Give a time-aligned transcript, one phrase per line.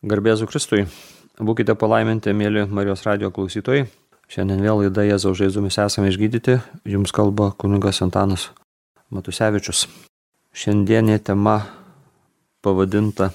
[0.00, 0.86] Garbėzu Kristui,
[1.36, 3.82] būkite palaiminti, mėly Marijos radio klausytojai.
[4.32, 6.54] Šiandien vėl laida Jėzaus žaizumis esame išgydyti,
[6.88, 8.46] jums kalba kuningas Antanas
[9.12, 9.82] Matusevičius.
[10.56, 11.58] Šiandienė tema
[12.64, 13.28] pavadinta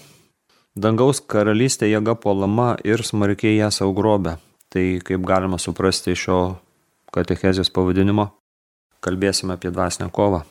[0.73, 4.39] Dangaus karalystė jėga puolama ir smarkiai ją saugrobė.
[4.73, 6.57] Tai kaip galima suprasti šio
[7.13, 8.31] katechezijos pavadinimo,
[9.05, 10.41] kalbėsime apie dvasinę kovą.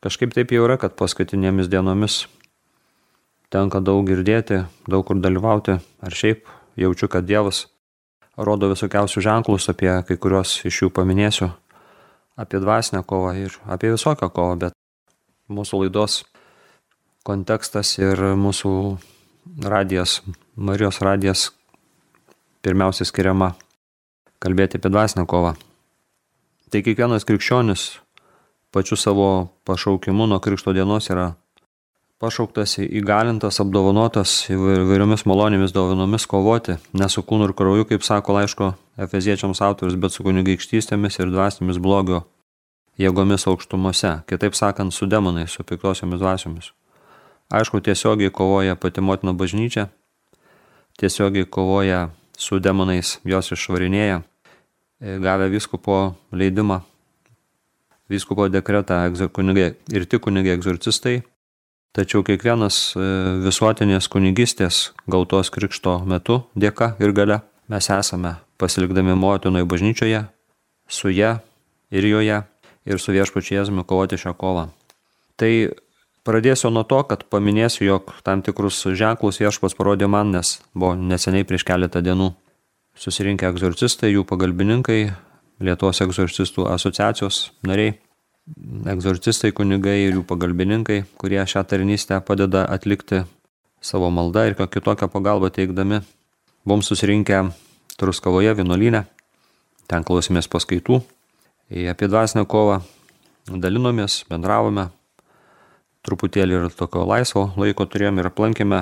[0.00, 2.22] Kažkaip taip jau yra, kad paskutinėmis dienomis
[3.50, 6.46] tenka daug girdėti, daug kur dalyvauti, ar šiaip
[6.80, 7.66] jaučiu, kad Dievas
[8.38, 11.50] rodo visokiausių ženklus, apie kai kuriuos iš jų paminėsiu,
[12.40, 14.76] apie dvasinę kovą ir apie visokią kovą, bet
[15.50, 16.22] mūsų laidos
[17.26, 18.74] kontekstas ir mūsų
[19.66, 20.20] radijas,
[20.56, 21.48] Marijos radijas
[22.64, 23.54] pirmiausia skiriama
[24.40, 25.54] kalbėti apie dvasinę kovą.
[26.70, 27.86] Tai kiekvienas krikščionis
[28.70, 31.32] pačiu savo pašaukimu nuo Krikšto dienos yra
[32.20, 38.74] pašauktas, įgalintas, apdovanotas įvairiomis malonėmis dovanomis kovoti, ne su kūnu ir krauju, kaip sako laiško
[39.00, 42.26] Efeziečiams autorius, bet su kunigaikštystėmis ir dvasinėmis blogio
[43.00, 46.74] jėgomis aukštumose, kitaip sakant, su demonais, su piktosiomis dvasiomis.
[47.50, 49.88] Aišku, tiesiogiai kovoja pati motina bažnyčia,
[51.00, 54.20] tiesiogiai kovoja su demonais, jos išvarinėja,
[55.24, 55.98] gavę viskupo
[56.36, 56.82] leidimą,
[58.12, 61.22] viskupo dekretą kunigai ir tik kunigai egzorcistai
[61.90, 63.04] Tačiau kiekvienas e,
[63.42, 70.20] visuotinės kunigystės gautos krikšto metu dėka ir gale mes esame pasilikdami motinoje bažnyčioje,
[70.86, 71.38] su ją
[71.90, 72.42] ir joje
[72.86, 74.68] ir su viešpačiu Jėzumi kovoti šią kovą.
[75.40, 75.50] Tai
[76.26, 81.48] pradėsiu nuo to, kad paminėsiu, jog tam tikrus ženklus viešpas parodė man, nes buvo neseniai
[81.48, 82.30] prieš keletą dienų
[83.00, 85.02] susirinkę egzorcistai, jų pagalbininkai,
[85.60, 87.98] Lietuvos egzorcistų asociacijos nariai
[88.90, 93.24] egzorcistai, kunigai ir jų pagalbininkai, kurie šią tarnystę padeda atlikti
[93.80, 96.02] savo maldą ir kitokią pagalbą teikdami.
[96.64, 97.50] Buvom susirinkę
[98.00, 99.04] Truskavoje vienuolyne,
[99.88, 101.00] ten klausėmės paskaitų
[101.90, 102.80] apie dvasinę kovą,
[103.46, 104.88] dalinomės, bendravome,
[106.06, 108.80] truputėlį ir tokio laisvo laiko turėjome ir aplankėme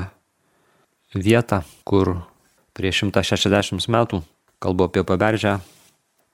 [1.15, 2.15] vietą, kur
[2.79, 4.23] prieš 160 metų,
[4.63, 5.59] kalbu apie paberžę,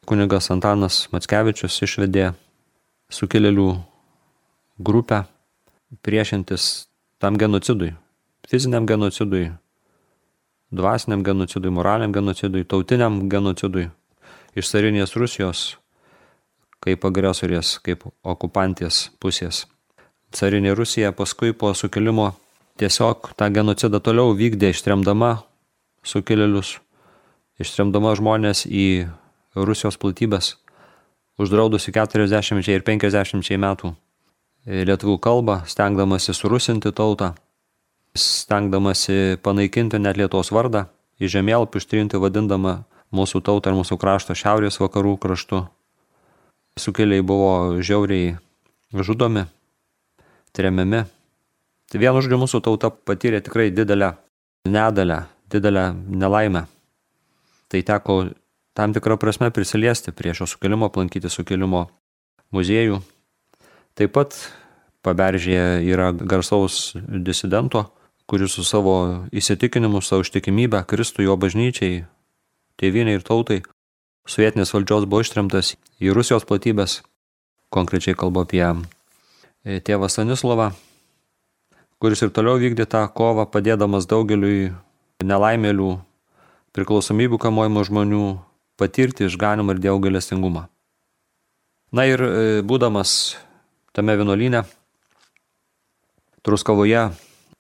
[0.07, 2.33] kunigas Antanas Matskevičius išvedė
[3.13, 3.69] sukilėlių
[4.79, 5.25] grupę
[6.03, 6.89] priešintis
[7.19, 7.93] tam genocidui,
[8.49, 9.53] fiziniam genocidui,
[10.75, 13.89] dvasiniam genocidui, moraliam genocidui, tautiniam genocidui
[14.55, 15.75] iš carinės Rusijos
[16.85, 19.65] kaip agresorės, kaip okupantės pusės.
[20.35, 22.33] Carinė Rusija paskui po sukilimo
[22.81, 25.39] tiesiog tą genocidą toliau vykdė ištremdama
[26.05, 26.77] sukilėlius,
[27.63, 29.07] ištremdama žmonės į
[29.55, 30.57] Rusijos platybės
[31.39, 33.95] uždraudusi 40 ir 50 metų
[34.65, 37.35] lietuvių kalbą, stengdamasi surusinti tautą,
[38.17, 40.87] stengdamasi panaikinti net Lietuvos vardą,
[41.21, 42.85] į žemėlapį ištrinti vadindama
[43.15, 45.65] mūsų tautą ir mūsų krašto šiaurės vakarų kraštu.
[46.81, 48.35] Sukėliai buvo žiauriai
[48.95, 49.45] žudomi,
[50.55, 51.05] tremiami.
[51.91, 54.15] Tai vienu žodžiu mūsų tauta patyrė tikrai didelę
[54.67, 56.65] nedalę, didelę nelaimę.
[57.69, 58.17] Tai teko
[58.75, 61.87] tam tikrą prasme prisiliesti prie šio sukilimo, aplankyti sukilimo
[62.55, 63.01] muziejų.
[63.95, 64.35] Taip pat
[65.07, 67.87] paberžėje yra garsaus disidento,
[68.27, 72.05] kuris su savo įsitikinimu, savo ištikimybę Kristui, jo bažnyčiai,
[72.81, 73.61] tėviniai ir tautai,
[74.27, 77.03] sovietinės valdžios buvo ištremtas į Rusijos platybės,
[77.75, 80.73] konkrečiai kalbu apie e, tėvą Stanislavą,
[82.03, 84.73] kuris ir toliau vykdė tą kovą, padėdamas daugeliui
[85.23, 85.93] nelaimėlių,
[86.75, 88.25] priklausomybių kamuojimo žmonių,
[88.81, 90.67] patirti išganimą ir Dievo galestingumą.
[91.95, 93.37] Na ir e, būdamas
[93.95, 94.65] tame vienuolyne,
[96.45, 97.07] Truskavoje,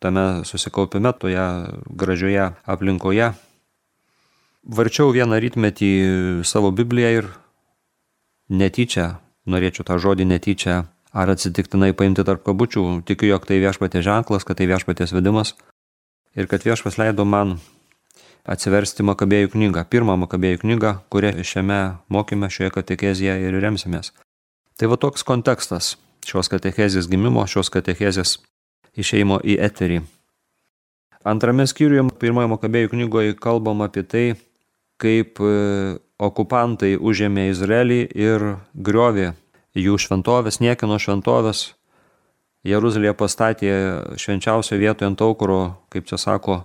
[0.02, 1.44] tame susikaupime, toje
[1.88, 3.30] gražioje aplinkoje,
[4.64, 5.92] varčiau vieną rytmetį
[6.44, 7.30] savo Bibliją ir
[8.52, 10.82] netyčia, norėčiau tą žodį netyčia
[11.14, 15.54] ar atsitiktinai paimti tarp kabučių, tikiu, jog tai viešpatė ženklas, kad tai viešpatės vedimas
[16.34, 17.60] ir kad viešpas leido man
[18.44, 21.80] atsiversti Makabėjų knygą, pirmą Makabėjų knygą, kurią šiame
[22.12, 24.12] mokyme, šioje katekezėje ir remsimės.
[24.78, 25.94] Tai va toks kontekstas
[26.26, 28.38] šios katechezės gimimo, šios katechezės
[28.96, 30.02] išeimo į eterį.
[31.24, 34.26] Antrame skyriuje, pirmoje Makabėjų knygoje kalbam apie tai,
[35.00, 38.44] kaip e, okupantai užėmė Izraelį ir
[38.74, 39.32] griovė
[39.74, 41.72] jų šventovės, niekino šventovės.
[42.64, 43.72] Jeruzalėje pastatė
[44.20, 45.58] švenčiausio vietoje ant aukuro,
[45.92, 46.62] kaip čia sako,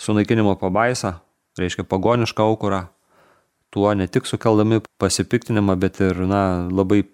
[0.00, 1.16] sunaikinimo pabaisą,
[1.58, 2.86] reiškia pagonišką aukurą,
[3.70, 7.04] tuo ne tik sukeldami pasipiktinimą, bet ir na, labai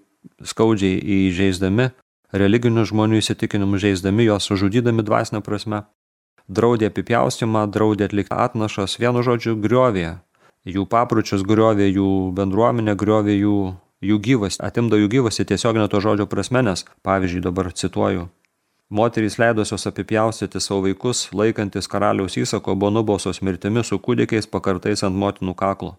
[0.47, 0.99] skaudžiai
[1.29, 1.91] įžeisdami
[2.33, 5.85] religinių žmonių įsitikinimus, žaisdami juos, žudydami dvasinę prasme,
[6.49, 10.19] draudė apipjaustimą, draudė atlikti atnašas, vienu žodžiu, griovė.
[10.63, 12.09] Jų papročius griovė, jų
[12.39, 13.57] bendruomenę griovė, jų,
[14.07, 18.29] jų gyvas, atimda jų gyvasi tiesioginio to žodžio prasme, nes, pavyzdžiui, dabar cituoju,
[18.93, 25.17] Moterys leidusios apipjaustyti savo vaikus, laikantis karaliaus įsako, buvo nubausos mirtimi su kūdikiais pakartais ant
[25.17, 25.95] motinų kaklo.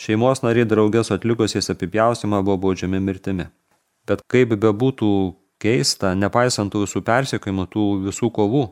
[0.00, 3.44] Šeimos nariai draugės atlikusiais apipjaustimą buvo baudžiami mirtimi.
[4.08, 5.10] Bet kaip bebūtų
[5.60, 8.62] keista, nepaisant tų visų persiekimų, tų visų kovų,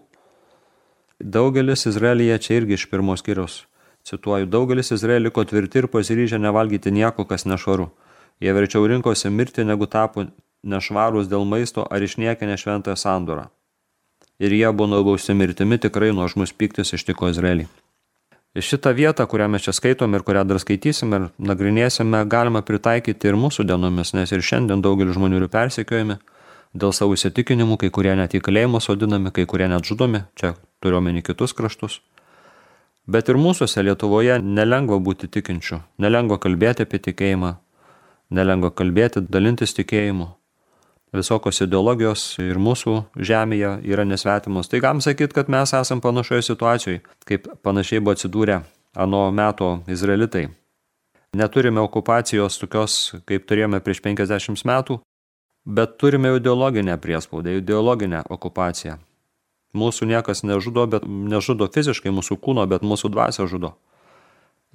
[1.21, 3.59] daugelis Izraelyje čia irgi iš pirmos skyriaus.
[4.09, 7.91] Cituoju, daugelis Izraelį liko tvirti ir pasiryžę nevalgyti nieko, kas nešvaru.
[8.41, 10.25] Jie verčiau rinkosi mirti, negu tapo
[10.63, 13.49] nešvarūs dėl maisto ar išniekinę šventąją sandorą.
[14.43, 17.69] Ir jie buvo nubausti mirtimi tikrai nuožmus piktis ištiko Izraelį.
[18.53, 23.39] Šitą vietą, kurią mes čia skaitom ir kurią dar skaitysim ir nagrinėsime, galima pritaikyti ir
[23.41, 26.19] mūsų dienomis, nes ir šiandien daugelis žmonių yra persekiojami
[26.75, 30.53] dėl savo įsitikinimų, kai kurie net į kalėjimą sodinami, kai kurie net žudomi, čia
[30.85, 32.01] turiuomenį kitus kraštus.
[33.09, 37.57] Bet ir mūsųse Lietuvoje nelengva būti tikinčiu, nelengva kalbėti apie tikėjimą,
[38.37, 40.29] nelengva kalbėti, dalintis tikėjimu
[41.13, 44.71] visokios ideologijos ir mūsų žemėje yra nesvetimos.
[44.71, 48.63] Tai galim sakyti, kad mes esam panašioje situacijoje, kaip panašiai buvo atsidūrę
[48.97, 50.49] ano meto izraelitai.
[51.37, 54.99] Neturime okupacijos tokios, kaip turėjome prieš 50 metų,
[55.65, 58.99] bet turime ideologinę priespaudą, ideologinę okupaciją.
[59.73, 63.73] Mūsų niekas nežudo, bet nežudo fiziškai mūsų kūno, bet mūsų dvasia žudo.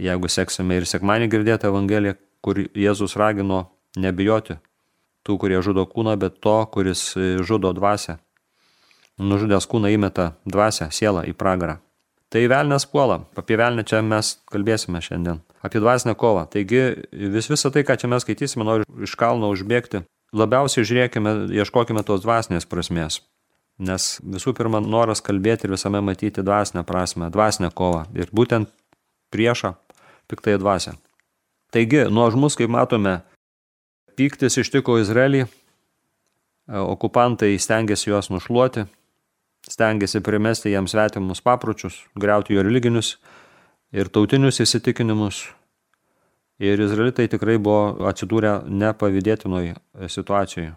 [0.02, 3.68] Jeigu seksime ir sekmanį girdėti Evangeliją, kur Jėzus ragino
[3.98, 4.58] nebijoti
[5.28, 8.18] tų, kurie žudo kūną, bet to, kuris e, žudo dvasę.
[9.18, 11.82] Nužudęs kūną įmeta dvasę, sielą į pragarą.
[12.32, 13.22] Tai velnės puola.
[13.40, 15.40] Apie velnę čia mes kalbėsime šiandien.
[15.64, 16.44] Apie dvasinę kovą.
[16.52, 16.82] Taigi
[17.12, 20.04] vis visą tai, ką čia mes skaitysime, noriu iš kalno užbėgti.
[20.36, 23.22] Labiausiai žiūrėkime, ieškokime tos dvasinės prasmės.
[23.80, 28.04] Nes visų pirma, noras kalbėti ir visame matyti dvasinę prasme, dvasinę kovą.
[28.18, 28.74] Ir būtent
[29.32, 29.76] priešą
[30.28, 30.98] piktąją dvasę.
[31.72, 33.22] Taigi, nuožmus, kaip matome,
[34.18, 35.50] Pyktis ištiko Izraelį, e,
[36.78, 38.88] okupantai stengiasi juos nušluoti,
[39.70, 43.18] stengiasi primesti jiems svetimus papročius, greuti jo religinius
[43.94, 45.44] ir tautinius įsitikinimus.
[46.58, 49.76] Ir izraelitai tikrai buvo atsidūrę nepavydėtinoje
[50.10, 50.72] situacijoje.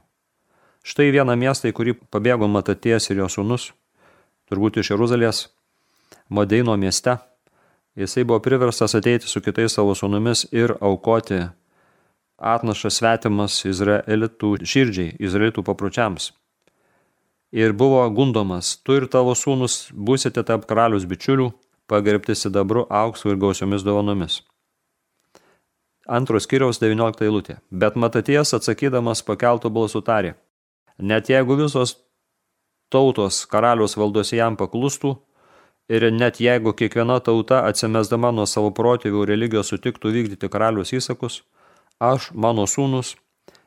[0.85, 3.71] Štai vieną miestą, į kurį pabėgo Mataties ir jo sūnus,
[4.53, 5.47] turbūt iš Jeruzalės,
[6.29, 7.17] Modeino mieste,
[7.97, 11.41] jisai buvo priverstas ateiti su kitais savo sūnumis ir aukoti
[12.41, 16.33] atnašas svetimas izraelitų širdžiai, izraelitų papročiams.
[17.53, 21.51] Ir buvo gundomas, tu ir tavo sūnus būsite tarp karalius bičiulių,
[21.91, 24.41] pagerbti sidabru, auksu ir gausiomis dovanomis.
[26.07, 27.59] Antros kiriaus 19 eilutė.
[27.71, 30.37] Bet Mataties atsakydamas pakeltų balsų tarė.
[30.99, 31.97] Net jeigu visos
[32.91, 35.17] tautos karalius valdosi jam paklustų,
[35.91, 41.43] ir net jeigu kiekviena tauta atsimesdama nuo savo protėvių religijos sutiktų vykdyti karalius įsakus,
[42.01, 43.15] aš, mano sūnus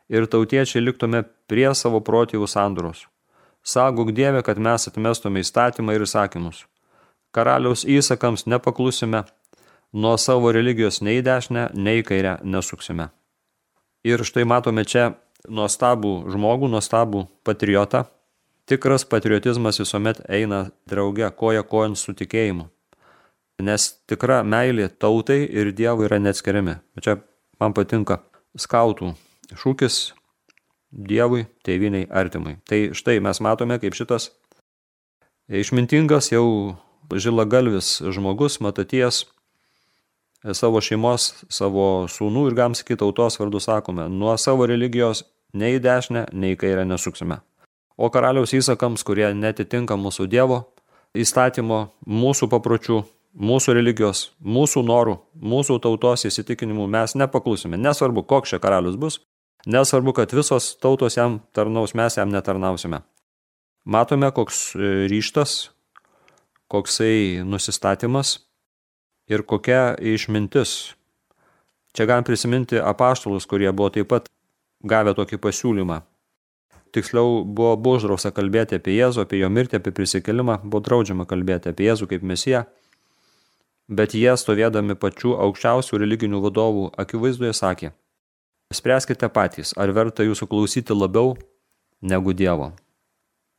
[0.10, 3.06] ir tautiečiai liktume prie savo protėvų sandoros.
[3.64, 6.66] Saguk Dieve, kad mes atmestume įstatymą ir įsakymus.
[7.34, 9.24] Karaliaus įsakams nepaklusime,
[9.94, 13.10] nuo savo religijos nei dešinę, nei kairę nesuksime.
[14.04, 15.14] Ir štai matome čia
[15.48, 18.04] nuostabų žmogų, nuostabų patriotą.
[18.68, 22.68] Tikras patriotizmas visuomet eina drauge, koja kojant su tikėjimu.
[23.64, 26.80] Nes tikra meilė tautai ir Dievui yra neatskiriami.
[27.00, 27.18] Čia
[27.62, 28.22] man patinka
[28.58, 29.14] skautų
[29.58, 30.14] šūkis
[30.94, 32.60] Dievui, tėviniai, artimai.
[32.70, 34.28] Tai štai mes matome, kaip šitas
[35.50, 36.76] išmintingas jau
[37.10, 39.24] žilagalvis žmogus, mataties,
[40.54, 46.28] savo šeimos, savo sūnų ir gams kitą tautos vardu sakome, nuo savo religijos nei dešinę,
[46.34, 47.40] nei kairę nesuksime.
[47.98, 50.64] O karaliaus įsakams, kurie netitinka mūsų Dievo
[51.14, 57.78] įstatymo, mūsų papročių, mūsų religijos, mūsų norų, mūsų tautos įsitikinimų mes nepaklusime.
[57.82, 59.20] Nesvarbu, koks čia karalius bus,
[59.66, 63.02] nesvarbu, kad visos tautos jam tarnaus, mes jam netarnausime.
[63.86, 65.74] Matome, koks e, ryštas,
[66.72, 68.38] koksai nusistatymas
[69.28, 70.94] ir kokia išmintis.
[71.94, 74.30] Čia galim prisiminti apaštalus, kurie buvo taip pat
[74.84, 76.00] gavę tokį pasiūlymą.
[76.94, 81.72] Tiksliau buvo, buvo uždrausta kalbėti apie Jėzų, apie jo mirtį, apie prisikelimą, buvo draudžiama kalbėti
[81.74, 82.64] apie Jėzų kaip mesiją
[83.88, 87.92] bet jie stovėdami pačių aukščiausių religinių vadovų akivaizdoje sakė,
[88.74, 91.36] spręskite patys, ar verta jūsų klausyti labiau
[92.02, 92.74] negu Dievo.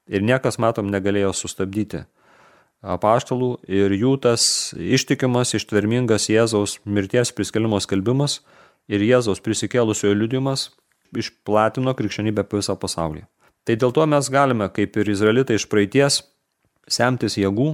[0.09, 2.05] Ir niekas, matom, negalėjo sustabdyti
[2.85, 8.43] apaštalų ir jų tas ištikimas, ištvermingas Jėzaus mirties priskelimo skelbimas
[8.93, 10.69] ir Jėzaus prisikėlusiojo liudimas
[11.17, 13.25] išplatino krikščionybę per visą pasaulį.
[13.65, 16.21] Tai dėl to mes galime, kaip ir izraelitai iš praeities,
[16.85, 17.73] semtis jėgų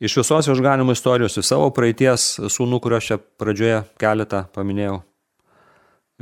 [0.00, 5.02] Iš visos išganimo istorijos, iš savo praeities sūnų, kuriuos čia pradžioje keletą paminėjau,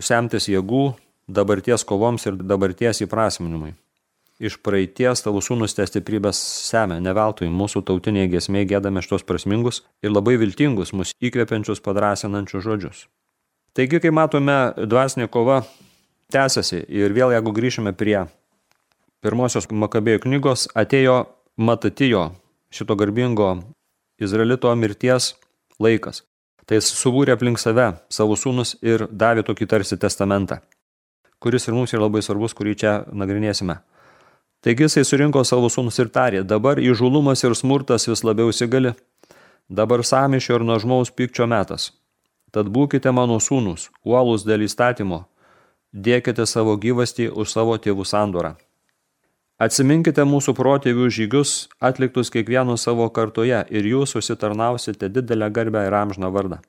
[0.02, 0.96] semtis jėgų,
[1.30, 3.76] dabarties kovoms ir dabarties įprasminimui.
[4.38, 9.84] Iš praeities tavo sūnus te stiprybės semia, ne veltui mūsų tautinėje gesmėje gėdame šitos prasmingus
[10.02, 13.06] ir labai viltingus, mus įkvepiančius, padrasinančius žodžius.
[13.78, 15.60] Taigi, kai matome, dvasinė kova
[16.34, 18.24] tęsiasi ir vėl jeigu grįžime prie
[19.22, 21.24] pirmosios Makabėjų knygos, atėjo
[21.58, 22.28] Matatijo,
[22.72, 23.52] šito garbingo
[24.20, 25.34] Izraelito mirties
[25.80, 26.24] laikas.
[26.68, 30.60] Tai jis subūrė aplink save savo sūnus ir davė tokį tarsi testamentą
[31.38, 33.78] kuris ir mums yra labai svarbus, kurį čia nagrinėsime.
[34.64, 38.94] Taigi jisai surinko savo sūnus ir tarė, dabar įžulumas ir smurtas vis labiau įsigali,
[39.70, 41.92] dabar samišio ir nuožmaus pykčio metas.
[42.50, 45.26] Tad būkite mano sūnus, uolus dėl įstatymo,
[45.92, 48.56] dėkite savo gyvastį už savo tėvų sandorą.
[49.58, 56.30] Atsiminkite mūsų protėvių žygius, atliktus kiekvieno savo kartoje ir jūs susitarnausite didelę garbę ir amžną
[56.30, 56.60] vardą.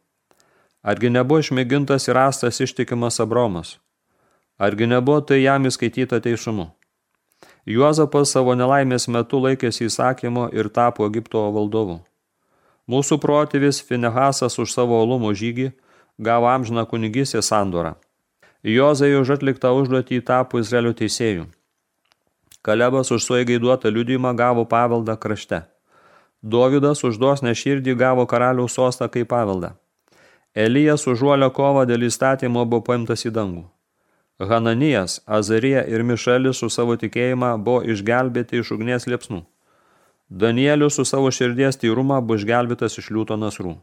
[0.82, 3.78] Argi nebuvo išmėgintas ir rastas ištikimas Abromas,
[4.60, 6.66] Argi nebuvo tai jam įskaityta teisumu?
[7.64, 12.02] Juozapas savo nelaimės metu laikėsi įsakymo ir tapo Egipto valdovu.
[12.92, 15.70] Mūsų protėvis Finehasas už savo olumo žygį
[16.20, 17.94] gavo amžiną kunigysę sandorą.
[18.66, 21.48] Jozai už atliktą užduotį tapo Izraelio teisėjų.
[22.62, 25.62] Kalebas už suėgai duotą liudijimą gavo paveldą krašte.
[26.44, 29.76] Dovydas už dosnę širdį gavo karaliaus sostą kaip paveldą.
[30.56, 33.64] Elijas už žuolio kovą dėl įstatymo buvo paimtas į dangų.
[34.40, 39.44] Hananijas, Azarija ir Mišelis su savo tikėjimą buvo išgelbėti iš ugnies liepsnų.
[40.30, 43.76] Danielius su savo širdies tyrumą buvo išgelbėtas iš liūto nasrų.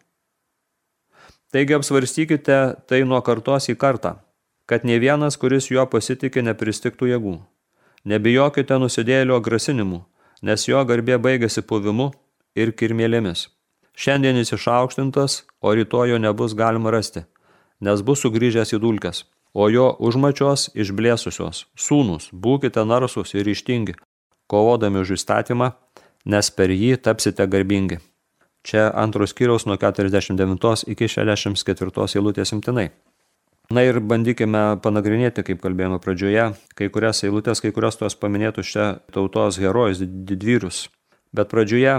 [1.52, 4.16] Taigi apsvarstykite tai nuo kartos į kartą,
[4.66, 7.36] kad ne vienas, kuris juo pasitikė, nepristiktų jėgų.
[8.06, 10.02] Nebijokite nusidėlio grasinimų,
[10.46, 12.12] nes jo garbė baigėsi puvimu
[12.54, 13.48] ir kirmėlėmis.
[13.96, 17.24] Šiandien jis išaukštintas, o rytojo nebus galima rasti,
[17.80, 19.24] nes bus sugrįžęs į dulkes
[19.56, 21.64] o jo užmačios išblėsusios.
[21.80, 23.94] Sūnus, būkite narsus ir ištingi,
[24.52, 25.70] kovodami už įstatymą,
[26.28, 28.02] nes per jį tapsite garbingi.
[28.66, 32.90] Čia antros skyriaus nuo 49 iki 64 eilutės imtinai.
[33.72, 38.84] Na ir bandykime panagrinėti, kaip kalbėjome pradžioje, kai kurias eilutės, kai kurios tuos paminėtus čia
[39.14, 40.84] tautos herojus, didvyrius.
[41.34, 41.96] Bet pradžioje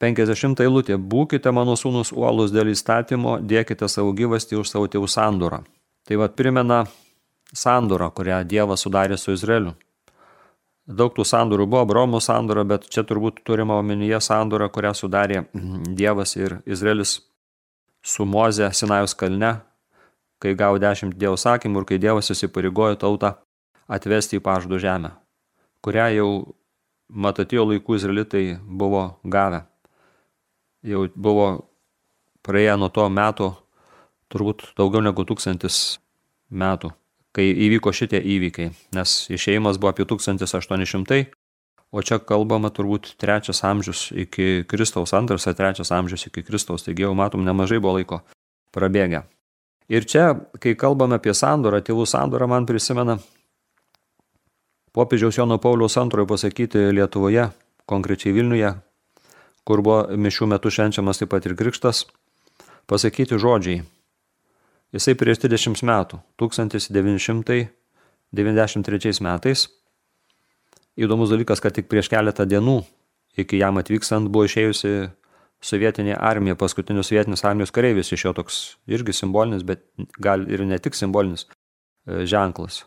[0.00, 5.64] 50 eilutė, būkite mano sūnus uolus dėl įstatymo, dėkite savo gyvastį už savo tėvų sandorą.
[6.08, 6.86] Tai vad primena
[7.52, 9.74] sandorą, kurią Dievas sudarė su Izraeliu.
[10.88, 16.32] Daug tų sandorų buvo, Bromo sandora, bet čia turbūt turima omenyje sandora, kurią sudarė Dievas
[16.38, 17.18] ir Izraelis
[18.00, 19.58] su Moze Sinajus kalne,
[20.42, 23.34] kai gavo dešimt Dievo sakymų ir kai Dievas įsipareigojo tautą
[23.88, 25.12] atvesti į pažadų žemę,
[25.84, 26.30] kurią jau
[27.08, 29.62] Matatijo laikų Izraelitai buvo gavę.
[30.84, 31.46] Jau buvo
[32.44, 33.48] praėję nuo to meto
[34.28, 35.98] turbūt daugiau negu tūkstantis
[36.52, 36.92] metų,
[37.32, 41.24] kai įvyko šitie įvykiai, nes išėjimas buvo apie 1800,
[41.88, 47.06] o čia kalbama turbūt trečias amžius iki Kristaus, antras ar trečias amžius iki Kristaus, taigi
[47.06, 48.20] jau matom nemažai buvo laiko
[48.76, 49.24] prabėgę.
[49.88, 53.16] Ir čia, kai kalbame apie sandorą, tėvų sandorą, man prisimena
[54.92, 57.48] popiežiaus Jono Pauliaus antrojo pasakyti Lietuvoje,
[57.88, 58.74] konkrečiai Vilniuje,
[59.64, 62.04] kur buvo mišių metu švenčiamas taip pat ir krikštas,
[62.88, 63.86] pasakyti žodžiai
[64.88, 69.68] Jisai prieš 30 metų, 1993 metais.
[70.96, 72.88] Įdomus dalykas, kad tik prieš keletą dienų
[73.38, 75.12] iki jam atvykstant buvo išėjusi
[75.64, 79.84] sovietinė armija, paskutinis sovietinis armijos kareivis iš jo toks irgi simbolinis, bet
[80.22, 82.84] gal ir ne tik simbolinis e, ženklas.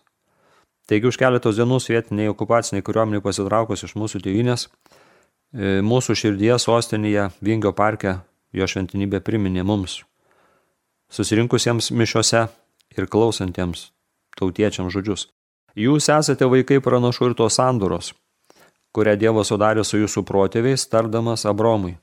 [0.88, 7.30] Taigi už keletos dienų sovietiniai okupaciniai kariuomeniai pasitraukus iš mūsų tėvynės, e, mūsų širdyje sostinėje
[7.44, 8.20] Vingio parke
[8.56, 10.02] jo šventinybė priminė mums
[11.12, 12.46] susirinkusiems mišiose
[12.96, 13.90] ir klausantiems
[14.40, 15.28] tautiečiams žodžius.
[15.76, 18.12] Jūs esate vaikai pranašų ir tos sandoros,
[18.96, 21.98] kurią Dievas sudarė su jūsų protėviais, tardamas Abromui.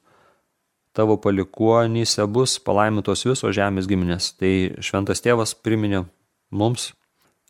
[0.99, 4.33] Tavo palikuonyse bus palaimintos visos žemės giminės.
[4.35, 4.53] Tai
[4.83, 6.09] šventas tėvas priminė
[6.51, 6.93] mums,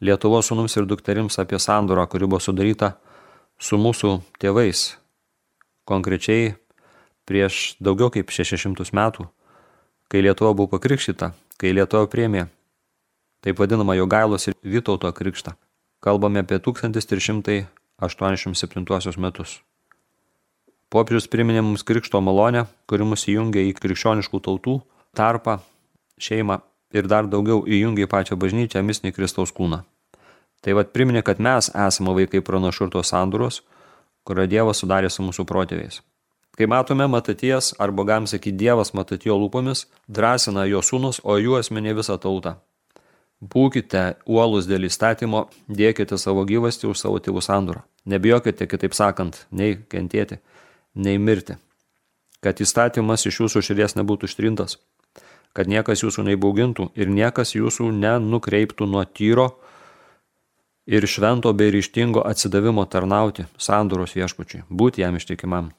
[0.05, 2.93] Lietuvos sunums ir dukterims apie sandorą, kuri buvo sudaryta
[3.59, 4.93] su mūsų tėvais.
[5.89, 6.53] Konkrečiai
[7.27, 9.27] prieš daugiau kaip 600 metų,
[10.13, 12.47] kai Lietuva buvo pakrikštyta kai Lietuva priemė
[13.43, 15.53] taip vadinamą Jogailos ir Vytauto krikštą.
[16.03, 19.63] Kalbame apie 1387 metus.
[20.89, 24.79] Popiežius priminė mums krikšto malonę, kuri mus įjungia į krikščioniškų tautų
[25.17, 25.59] tarpą,
[26.17, 26.63] šeimą
[26.97, 29.83] ir dar daugiau įjungia į pačią bažnyčią misnį Kristaus kūną.
[30.65, 33.61] Tai vad priminė, kad mes esame vaikai pranašų ir tos sanduros,
[34.25, 36.01] kurio Dievas sudarė su mūsų protėviais.
[36.59, 41.95] Kai matome Mataties, arba galim sakyti Dievas Matatijo lūpomis, drąsina jo sūnus, o jų asmenė
[42.01, 42.57] visą tautą.
[43.39, 47.85] Būkite uolus dėl įstatymo, dėkite savo gyvastį už savo tėvų sandūrą.
[48.11, 50.41] Nebijokite, kitaip sakant, nei kentėti,
[50.95, 51.57] nei mirti.
[52.45, 54.79] Kad įstatymas iš jūsų širdies nebūtų ištrintas.
[55.57, 59.49] Kad niekas jūsų neįbaugintų ir niekas jūsų nenukreiptų nuo tyro
[60.87, 65.73] ir švento bei ryštingo atsidavimo tarnauti sandoros viešpačiui, būti jam ištikimam.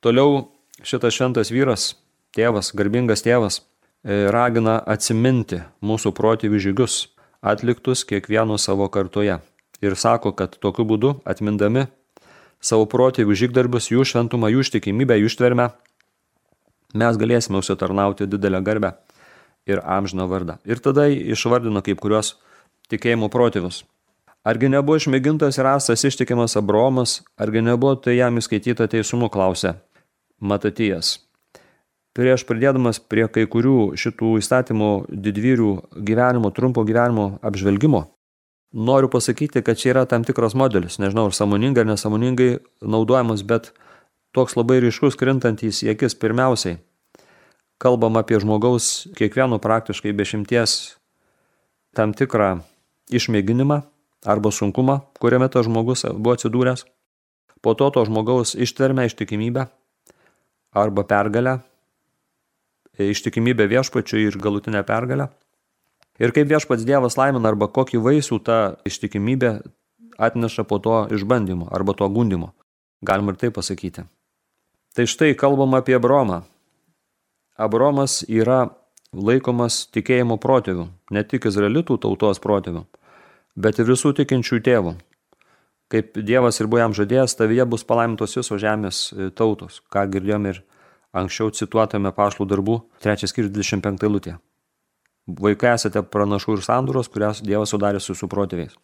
[0.00, 0.50] Toliau
[0.82, 1.94] šitas šventas vyras,
[2.36, 6.98] tėvas, garbingas tėvas, e, ragina atsiminti mūsų protėvių žygius,
[7.40, 9.40] atliktus kiekvieno savo kartoje.
[9.80, 11.86] Ir sako, kad tokiu būdu, atmindami
[12.60, 15.70] savo protėvių žygdarbius, jų šventumą, jų ištikimybę, jų ištvermę,
[16.94, 18.92] mes galėsime užsitarnauti didelę garbę
[19.66, 20.58] ir amžiną vardą.
[20.64, 22.36] Ir tada išvardino kaip kurios
[22.92, 23.84] tikėjimo protėvius.
[24.40, 29.74] Argi nebuvo išmėgintas ir rastas ištikimas Abromas, argi nebuvo tai jam įskaityta teisumu, klausė
[30.40, 31.18] Matatijas.
[32.16, 35.74] Prieš pradėdamas prie kai kurių šitų įstatymų didvyrių
[36.08, 38.06] gyvenimo, trumpo gyvenimo apžvelgimo,
[38.72, 42.50] noriu pasakyti, kad čia yra tam tikras modelis, nežinau, ar samoningai ar nesamoningai
[42.82, 43.72] naudojamas, bet
[44.36, 46.78] toks labai ryškus krintantys į akis pirmiausiai.
[47.80, 51.00] Kalbam apie žmogaus kiekvieno praktiškai bešimties
[51.96, 52.60] tam tikrą
[53.10, 53.80] išmėginimą
[54.28, 56.84] arba sunkumą, kuriame tas žmogus buvo atsidūręs.
[57.60, 59.66] Po to to žmogaus ištvermę, ištikimybę
[60.76, 61.58] arba pergalę,
[63.00, 65.28] ištikimybę viešpačiui ir galutinę pergalę.
[66.20, 69.54] Ir kaip viešpats Dievas laimina arba kokį vaisių ta ištikimybė
[70.20, 72.52] atneša po to išbandymo arba to gundimo.
[73.00, 74.04] Galima ir tai pasakyti.
[74.92, 76.42] Tai štai kalbam apie Abromą.
[77.56, 78.68] Abromas yra
[79.16, 82.84] laikomas tikėjimo protėvių, ne tik izraelitų tautos protėvių,
[83.56, 84.94] bet ir visų tikinčių tėvų.
[85.90, 90.46] Kaip Dievas ir buvo jam žadėjęs, tavyje bus palaimintos visos žemės e, tautos, ką girdėjom
[90.52, 90.62] ir
[91.10, 94.36] anksčiau cituotame pašlų darbų 3 skyrius 25 lūtė.
[95.38, 98.74] Vaikai esate pranašų ir sanduros, kurias Dievas sudarė su suprotėviais.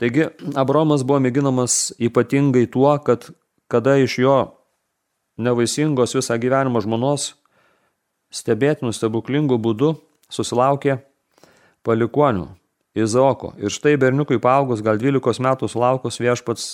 [0.00, 3.28] Taigi, Abromas buvo mėginamas ypatingai tuo, kad
[3.70, 4.36] kada iš jo
[5.40, 7.34] nevaisingos visą gyvenimą žmonos
[8.32, 9.94] stebėtinų stebuklingų būdų
[10.32, 11.00] susilaukė
[11.86, 12.48] palikonių,
[12.90, 13.52] Izaoko.
[13.62, 16.64] Ir štai berniukui paaugus, gal 12 metų sulaukus viešpats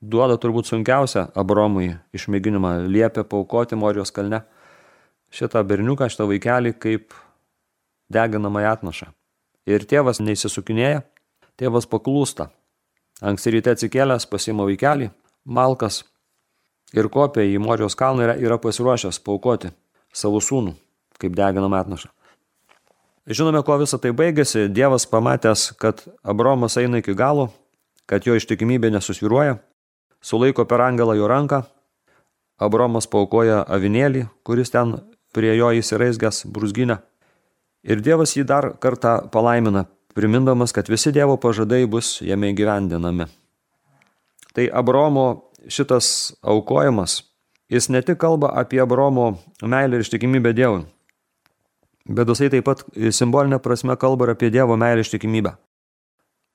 [0.00, 4.44] duoda turbūt sunkiausią Abromui išmėginimą, liepia paukoti Morijos kalne
[5.34, 7.12] šitą berniuką, šitą vaikelį kaip
[8.12, 9.10] deginamą atnašą.
[9.68, 11.02] Ir tėvas neįsisukinėja,
[11.60, 12.48] tėvas paklūsta.
[13.20, 15.10] Anksti ryte atsikėlęs pasima vaikelį,
[15.44, 16.04] malkas
[16.94, 19.72] ir kopia į Morijos kalną yra, yra pasiruošęs paukoti
[20.14, 20.76] savo sūnų
[21.18, 22.12] kaip deginamą atnašą.
[23.28, 24.70] Žinome, kuo visą tai baigėsi.
[24.72, 27.50] Dievas pamatęs, kad Abromas eina iki galo,
[28.08, 29.58] kad jo ištikimybė nesusviruoja,
[30.24, 31.66] sulaiko per angelą jo ranką,
[32.58, 34.96] Abromas paukoja avinėlį, kuris ten
[35.36, 36.96] prie jo įsiraizgęs brūzginę.
[37.88, 43.28] Ir Dievas jį dar kartą palaimina, primindamas, kad visi Dievo pažadai bus jame įgyvendinami.
[44.52, 45.24] Tai Abromo
[45.72, 47.22] šitas aukojimas,
[47.72, 50.82] jis ne tik kalba apie Abromo meilę ir ištikimybę Dievui,
[52.04, 55.54] bet jisai taip pat simbolinė prasme kalba ir apie Dievo meilę ištikimybę.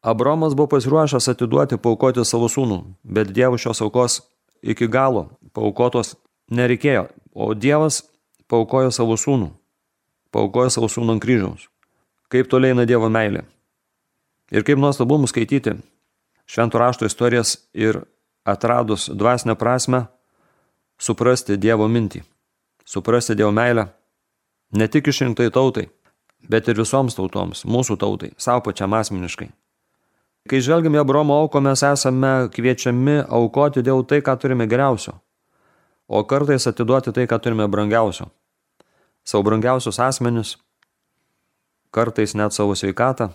[0.03, 4.19] Abromas buvo pasiruošęs atiduoti, paukoti savo sūnų, bet Dievo šios aukos
[4.61, 6.13] iki galo paukotos
[6.51, 8.03] nereikėjo, o Dievas
[8.51, 9.49] paukojo savo sūnų,
[10.33, 11.67] paukojo savo sūnų ant kryžiaus.
[12.33, 13.45] Kaip toliai eina Dievo meilė.
[14.51, 15.77] Ir kaip nuostabu mums skaityti
[16.49, 18.01] šventų rašto istorijas ir
[18.45, 20.07] atradus dvasinę prasme,
[20.99, 22.23] suprasti Dievo mintį,
[22.85, 23.87] suprasti Dievo meilę
[24.73, 25.85] Ne tik išrinktai tautai,
[26.49, 29.51] bet ir visoms tautoms, mūsų tautai, savo pačiam asmeniškai.
[30.49, 35.13] Kai žvelgiame Abromo auko, mes esame kviečiami aukoti dėl tai, ką turime geriausio,
[36.09, 38.31] o kartais atiduoti tai, ką turime brangiausio.
[39.23, 40.57] Savo brangiausius asmenis,
[41.91, 43.29] kartais net savo sveikatą,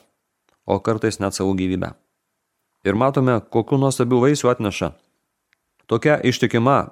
[0.67, 1.95] o kartais net savo gyvybę.
[2.85, 4.93] Ir matome, kokiu nuostabių vaisių atneša.
[5.89, 6.91] Tokia ištikima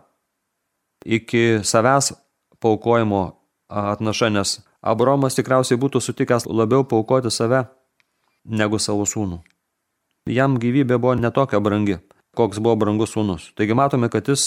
[1.04, 2.14] iki savęs
[2.60, 3.36] paukojimo
[3.68, 7.64] atnaša, nes Abromas tikriausiai būtų sutikęs labiau paukoti save
[8.46, 9.40] negu savo sūnų.
[10.30, 11.98] Jam gyvybė buvo netokia brangi,
[12.38, 13.50] koks buvo brangus sūnus.
[13.58, 14.44] Taigi matome, kad jis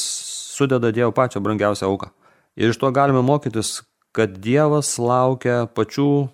[0.55, 2.11] sudeda Dievo pačią brangiausią auką.
[2.59, 3.81] Ir iš to galime mokytis,
[4.15, 6.29] kad Dievas laukia pačių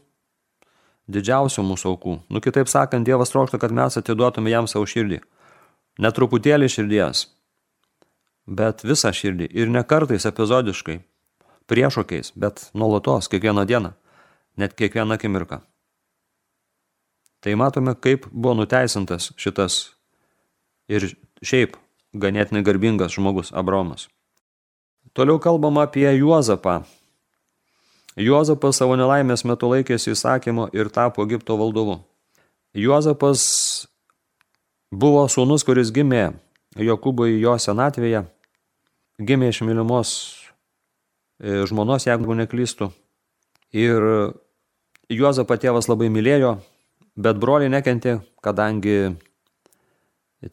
[1.12, 2.18] didžiausių mūsų aukų.
[2.34, 5.22] Nu kitaip sakant, Dievas trokšta, kad mes atiduotume jam savo širdį.
[6.02, 7.28] Netruputėlį širdies,
[8.48, 10.98] bet visą širdį ir ne kartais epizodiškai,
[11.72, 13.94] priešokiais, bet nuolatos, kiekvieną dieną,
[14.60, 15.62] net kiekvieną akimirką.
[17.46, 19.96] Tai matome, kaip buvo nuteisintas šitas
[20.90, 21.12] ir
[21.46, 21.78] šiaip
[22.16, 24.08] ganėtinai garbingas žmogus Abromas.
[25.14, 26.84] Toliau kalbama apie Juozapą.
[28.16, 31.98] Juozapas savo nelaimės metu laikėsi įsakymo ir tapo Egipto valdovu.
[32.76, 33.42] Juozapas
[34.92, 36.30] buvo sūnus, kuris gimė
[36.80, 38.24] Jokūbui jo senatvėje,
[39.20, 40.14] gimė iš mylimos
[41.40, 42.90] e, žmonos, jeigu neklystų.
[43.76, 44.08] Ir
[45.12, 46.56] Juozapą tėvas labai mylėjo,
[47.20, 49.16] bet broliai nekentė, kadangi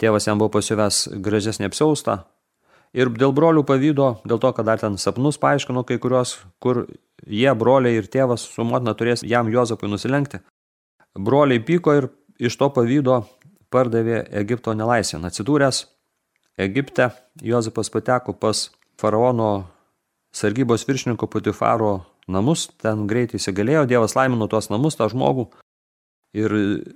[0.02, 2.24] tėvas jam buvo pasiuvęs gražesnį apsaustą.
[2.92, 6.84] Ir dėl brolių pavydo, dėl to, kad dar ten sapnus paaiškino kai kurios, kur
[7.24, 10.42] jie, broliai ir tėvas su motina turės jam Juozapui nusilenkti.
[11.16, 13.22] Broliai pyko ir iš to pavydo
[13.72, 15.24] pardavė Egipto nelaisvėn.
[15.28, 15.86] Atsidūręs
[16.60, 17.08] Egipte,
[17.40, 18.66] Juozapas pateko pas
[19.00, 19.64] faraono
[20.36, 25.48] sargybos viršininko Putifaro namus, ten greitai įsigalėjo, Dievas laimino tuos namus, tą žmogų.
[26.36, 26.52] Ir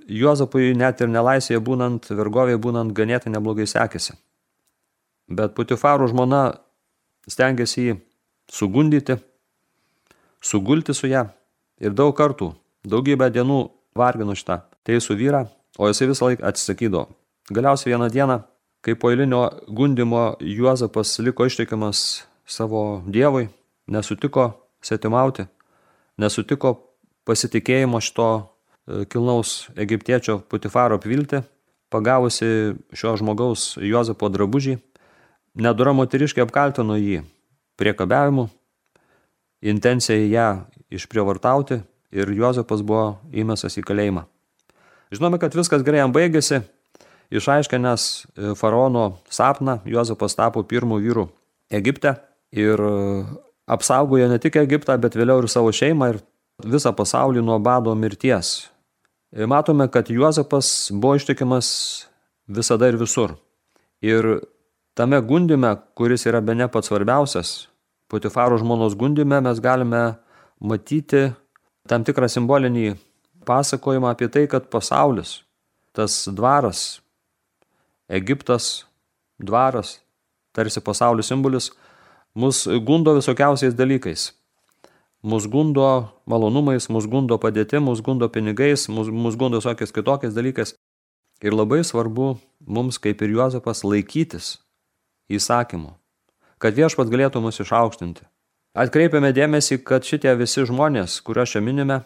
[0.09, 4.17] Juozapui net ir nelaisvėje būnant, vergovėje būnant, ganėtai neblogai sekėsi.
[5.27, 6.57] Bet Putifaro žmona
[7.27, 7.95] stengiasi jį
[8.51, 9.17] sugundyti,
[10.41, 11.27] sugulti su ją
[11.83, 12.53] ir daug kartų,
[12.87, 13.59] daugybę dienų
[13.97, 15.43] vargino šitą teisų vyrą,
[15.77, 17.09] o jisai visą laiką atsisakydavo.
[17.51, 18.39] Galiausiai vieną dieną,
[18.81, 23.49] kai po eilinio gundimo Juozapas liko ištikimas savo dievui,
[23.87, 24.49] nesutiko
[24.83, 25.47] svetimauti,
[26.17, 26.73] nesutiko
[27.27, 31.43] pasitikėjimo šito e, kilnaus egiptiečio Putifaro apvilti,
[31.91, 34.77] pagavusi šio žmogaus Juozapo drabužį,
[35.63, 37.21] nedora moteriškai apkaltino jį
[37.77, 38.47] priekabiavimu,
[39.61, 40.47] intencija ją
[40.93, 41.81] išprievartauti
[42.15, 44.25] ir Juozapas buvo įmesas į kalėjimą.
[45.13, 46.61] Žinome, kad viskas gerai jam baigėsi,
[47.31, 51.27] išaiškinęs e, faraono sapną, Juozapas tapo pirmų vyrų
[51.71, 52.15] Egipte
[52.55, 52.79] ir
[53.67, 56.21] apsaugojo ne tik Egiptą, bet vėliau ir savo šeimą ir
[56.63, 58.69] visą pasaulį nuo bado mirties.
[59.35, 61.69] Ir matome, kad Juozapas buvo ištikimas
[62.47, 63.35] visada ir visur.
[64.01, 64.39] Ir
[64.97, 67.67] tame gundime, kuris yra be ne pats svarbiausias,
[68.07, 70.15] Putifaro žmonos gundime mes galime
[70.63, 71.25] matyti
[71.91, 72.93] tam tikrą simbolinį
[73.47, 75.41] pasakojimą apie tai, kad pasaulis,
[75.91, 77.01] tas dvaras,
[78.07, 78.85] Egiptas,
[79.43, 79.97] dvaras,
[80.55, 81.73] tarsi pasaulio simbolis,
[82.33, 84.31] mus gundo visokiausiais dalykais.
[85.23, 90.77] Mus gundo malonumais, mus gundo padėti, mus gundo pinigais, mus, mus gundo visokiais kitokiais dalykais.
[91.43, 94.55] Ir labai svarbu mums, kaip ir Juozapas, laikytis
[95.31, 95.93] įsakymų,
[96.61, 98.25] kad viešpat galėtų mus išaukštinti.
[98.77, 102.03] Atkreipiame dėmesį, kad šitie visi žmonės, kuriuos čia minime,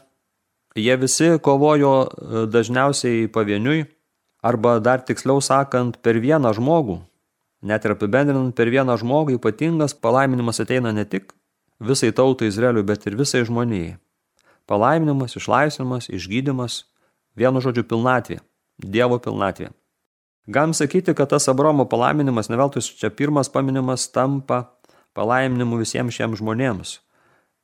[0.75, 3.86] jie visi kovojo e, dažniausiai pavieniui,
[4.41, 7.01] arba dar tiksliau sakant, per vieną žmogų,
[7.62, 11.29] Net ir apibendrinant per vieną žmogų ypatingas palaiminimas ateina ne tik
[11.77, 13.99] visai tautai Izraeliui, bet ir visai žmonijai.
[14.65, 16.86] Palaiminimas, išlaisvinimas, išgydymas,
[17.38, 18.39] vienu žodžiu pilnatvė,
[18.81, 19.69] Dievo pilnatvė.
[20.47, 24.63] Galim sakyti, kad tas Abromo palaiminimas, ne veltui čia pirmas paminimas, tampa
[25.13, 26.97] palaiminimu visiems šiems žmonėms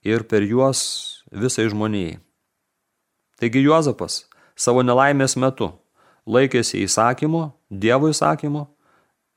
[0.06, 2.20] ir per juos visai žmonijai.
[3.38, 4.24] Taigi Juozapas
[4.58, 5.72] savo nelaimės metu
[6.28, 8.64] laikėsi įsakymo, Dievo įsakymo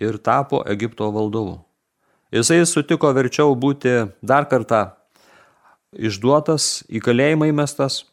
[0.00, 1.59] ir tapo Egipto valdovu.
[2.31, 4.92] Jisai sutiko verčiau būti dar kartą
[5.90, 8.05] išduotas, į kalėjimą įmestas,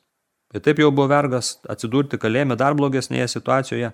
[0.53, 3.91] ir taip jau buvo vergas atsidurti kalėjime dar blogesnėje situacijoje,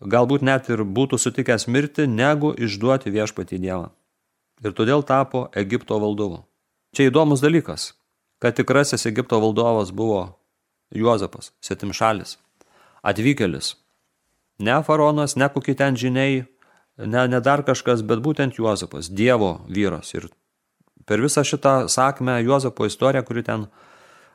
[0.00, 3.90] galbūt net ir būtų sutikęs mirti, negu išduoti viešpatį Dievą.
[4.64, 6.44] Ir todėl tapo Egipto valdovu.
[6.96, 7.92] Čia įdomus dalykas,
[8.40, 10.38] kad tikrasis Egipto valdovas buvo
[10.94, 12.38] Juozapas, svetimšalis,
[13.04, 13.74] atvykėlis.
[14.62, 16.46] Ne faronas, ne kokie ten žiniai,
[16.96, 20.14] ne, ne dar kažkas, bet būtent Juozapas, Dievo vyras.
[20.16, 20.30] Ir
[21.04, 23.66] per visą šitą sakmę Juozapo istoriją, kuri ten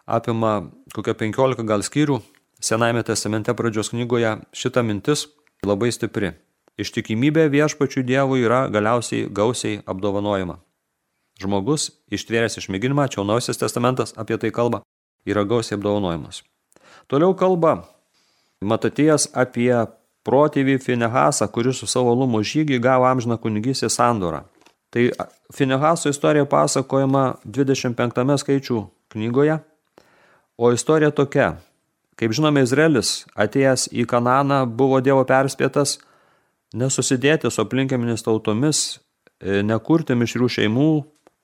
[0.06, 2.22] apima kokią 15 gal skyrių,
[2.62, 5.24] Senajame testamente pradžios knygoje šita mintis
[5.68, 6.34] labai stipri.
[6.82, 10.58] Ištikimybė viešpačių Dievui yra galiausiai gausiai apdovanojama.
[11.42, 14.82] Žmogus, ištvėręs išmėginimą, čia Naujasis testamentas apie tai kalba,
[15.26, 16.42] yra gausiai apdovanojimas.
[17.10, 17.84] Toliau kalba
[18.62, 19.74] Matatijas apie
[20.26, 24.44] protėvį Finehasą, kuris su savo lumo žygį gavo amžiną kunigysį sandorą.
[24.94, 25.08] Tai
[25.54, 28.82] Finehaso istorija pasakojama 25 skaičių
[29.14, 29.60] knygoje,
[30.58, 31.56] o istorija tokia.
[32.22, 35.96] Kaip žinome, Izraelis atėjęs į Kananą buvo Dievo perspėtas
[36.78, 39.00] nesusidėti su aplinkiamis tautomis,
[39.42, 40.92] e, nekurti mišrių šeimų,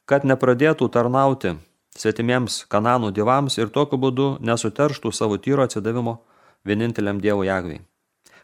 [0.06, 1.56] kad nepradėtų tarnauti
[1.98, 6.20] svetimiems Kananų dievams ir tokiu būdu nesuterštų savo tyro atsidavimo
[6.62, 7.82] vieninteliam Dievo jagviai.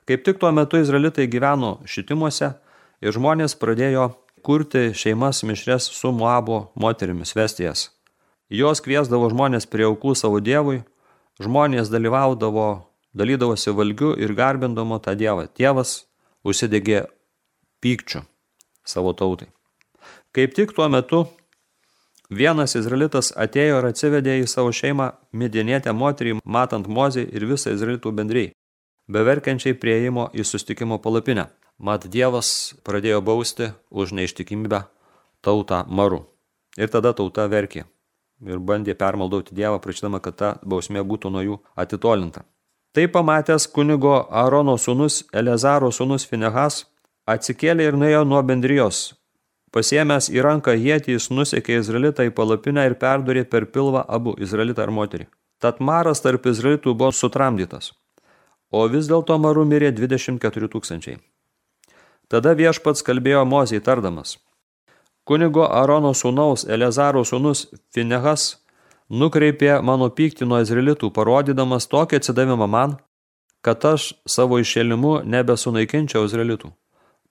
[0.10, 2.50] Kaip tik tuo metu izraelitai gyveno šitimuose
[2.98, 4.08] ir žmonės pradėjo
[4.41, 7.91] kurti šeimas mišres su Moabo moterimis vestijas.
[8.50, 10.82] Jos kviesdavo žmonės prie aukų savo dievui,
[11.41, 12.67] žmonės dalyvaudavo,
[13.13, 15.48] dalydavosi valgiu ir garbindamo tą dievą.
[15.58, 16.04] Dievas
[16.43, 17.06] užsidegė
[17.82, 18.26] pykčių
[18.86, 19.50] savo tautai.
[20.34, 21.26] Kaip tik tuo metu
[22.34, 28.13] Vienas izraelitas atėjo ir atsivedė į savo šeimą midienietę moterį, matant mozį ir visą izraelitų
[28.15, 28.54] bendriai,
[29.12, 31.50] beverkiančiai prieimo į sustikimo palapinę.
[31.78, 34.86] Mat Dievas pradėjo bausti už neištikimybę
[35.46, 36.24] tautą maru.
[36.78, 37.86] Ir tada tauta verkė
[38.47, 42.43] ir bandė permaldauti Dievą, prašydama, kad ta bausmė būtų nuo jų atitolinta.
[42.93, 46.84] Tai pamatęs kunigo Arono sūnus Elezaro sūnus Finehas
[47.25, 49.13] atsikėlė ir nuėjo nuo bendrijos.
[49.73, 54.86] Pasiemęs į ranką jėtį, jis nusekė Izraelitą į palapinę ir perdurė per pilvą abu Izraelitą
[54.86, 55.27] ir moterį.
[55.58, 57.93] Tad maras tarp Izraelitų buvo sutramdytas,
[58.69, 61.17] o vis dėlto maru mirė 24 tūkstančiai.
[62.29, 64.38] Tada viešpats kalbėjo Mozijai tardamas–
[65.23, 68.57] Kunigo Arono sūnaus Elezaro sūnus Finehas
[69.07, 72.97] nukreipė mano pyktį nuo izraelitų, parodydamas tokį atsidavimą man,
[73.63, 76.73] kad aš savo išėlimu nebesunaikinčiau izraelitų.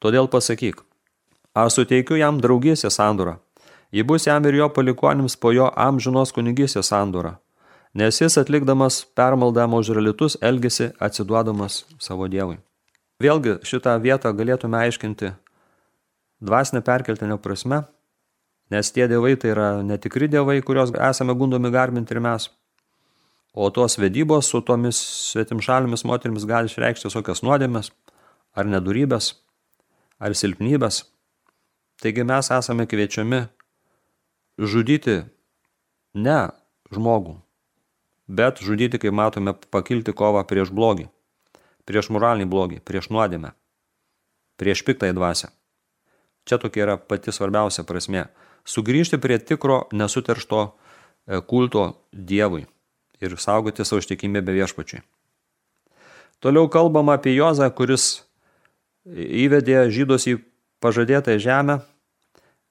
[0.00, 0.80] Todėl pasakyk,
[1.52, 3.36] aš suteikiu jam draugysę sandūrą.
[3.92, 7.34] Ji bus jam ir jo palikonims po jo amžinos kunigysės sandūrą,
[7.92, 12.56] nes jis atlikdamas permaldamo izraelitus elgesi atsiduodamas savo dievui.
[13.20, 15.34] Vėlgi šitą vietą galėtume aiškinti
[16.42, 17.82] dvasinė perkeltinio prasme,
[18.72, 22.48] nes tie dievai tai yra netikri dievai, kurios esame gundomi garbinti ir mes.
[23.52, 24.98] O tos vedybos su tomis
[25.32, 27.92] svetimšalimis moterimis gali išreikšti visokias nuodėmės,
[28.56, 29.34] ar nedurybės,
[30.18, 31.02] ar silpnybės.
[32.02, 33.44] Taigi mes esame kviečiami
[34.58, 35.20] žudyti
[36.16, 36.40] ne
[36.92, 37.36] žmogų,
[38.26, 41.10] bet žudyti, kai matome, pakilti kovą prieš blogį,
[41.84, 43.52] prieš moralinį blogį, prieš nuodėmę,
[44.56, 45.52] prieš piktąją dvasę.
[46.48, 48.26] Čia tokia yra pati svarbiausia prasme.
[48.66, 52.66] Sugrįžti prie tikro nesuteršto e, kulto Dievui
[53.22, 55.02] ir saugoti savo ištikimybę viešpačiui.
[56.42, 58.24] Toliau kalbama apie Jozą, kuris
[59.06, 60.36] įvedė žydus į
[60.82, 61.78] pažadėtą žemę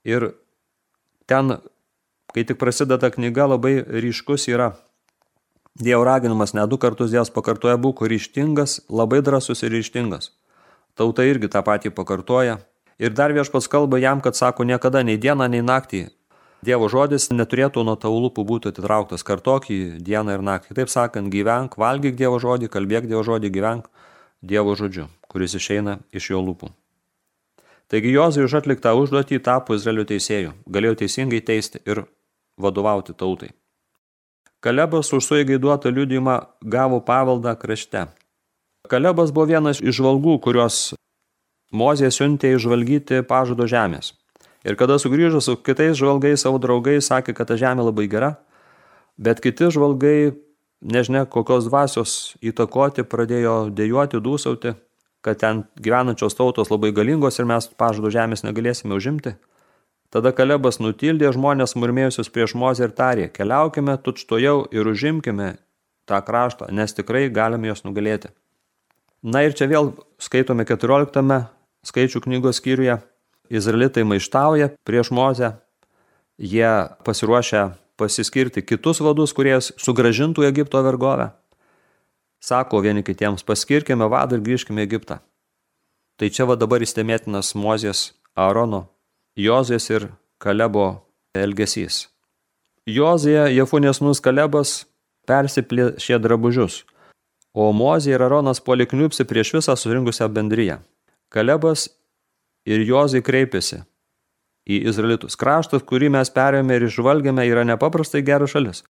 [0.04, 0.34] ir
[1.28, 1.60] ten,
[2.36, 4.74] kai tik prasideda knyga, labai ryškus yra
[5.80, 10.34] Dievo raginimas, ne du kartus Dievas pakartoja būk ryštingas, labai drasus ir ryštingas.
[11.00, 12.58] Tauta irgi tą patį pakartoja,
[13.02, 16.08] Ir dar viešpats kalba jam, kad sako, niekada nei dieną, nei naktį
[16.62, 20.76] Dievo žodis neturėtų nuo tavo lūpų būti atitrauktas, kartok jį dieną ir naktį.
[20.78, 23.88] Taip sakant, gyvenk, valgyk Dievo žodį, kalbėk Dievo žodį, gyvenk
[24.46, 26.70] Dievo žodžiu, kuris išeina iš jo lūpų.
[27.90, 32.06] Taigi Jozai už atliktą užduotį tapo Izraelio teisėjų, galėjo teisingai teisti ir
[32.62, 33.50] vadovauti tautai.
[34.62, 38.06] Kalebas už suėgai duotą liudijimą gavo pavaldą krašte.
[38.86, 40.92] Kalebas buvo vienas iš žvalgų, kurios
[41.72, 44.12] Mozė siuntė išžvalgyti pažado žemės.
[44.68, 48.36] Ir kada sugrįžo su kitais žvalgais, savo draugais, sakė, kad ta žemė labai gera,
[49.18, 50.34] bet kiti žvalgai,
[50.82, 54.76] nežinia kokios dvasios įtakoti, pradėjo dėjuoti, dūsauti,
[55.26, 59.38] kad ten gyvenančios tautos labai galingos ir mes pažado žemės negalėsime užimti.
[60.12, 65.54] Tada Kalebas nutildė žmonės murmėjusius prieš Mozę ir tarė, keliaukime tučtojau ir užimkime
[66.10, 68.34] tą kraštą, nes tikrai galime juos nugalėti.
[69.24, 71.24] Na ir čia vėl skaitome 14
[71.88, 73.00] skaičių knygos skyriuje.
[73.52, 75.58] Izraelitai maištauja prieš Mozę,
[76.40, 76.72] jie
[77.04, 81.32] pasiruošę pasiskirti kitus vadus, kurie sugražintų Egipto vergovę.
[82.42, 85.20] Sako vieni kitiems, paskirkime vadą ir grįžkime į Egiptą.
[86.18, 88.88] Tai čia va dabar įstėmėtinas Mozės, Aarono,
[89.38, 90.08] Jozės ir
[90.42, 91.04] Kalebo
[91.38, 92.08] elgesys.
[92.90, 94.88] Jozėje Jefunės nus Kalebas
[95.30, 96.82] persiplėšė drabužius,
[97.54, 100.80] o Mozė ir Aronas polikniupsi prieš visą surinkusią bendryją.
[101.32, 101.88] Kalebas
[102.68, 103.86] ir Jozai kreipėsi
[104.68, 105.38] į Izraelitus.
[105.40, 108.84] Kraštas, kurį mes perėmė ir išvalgėme, yra nepaprastai geras šalis.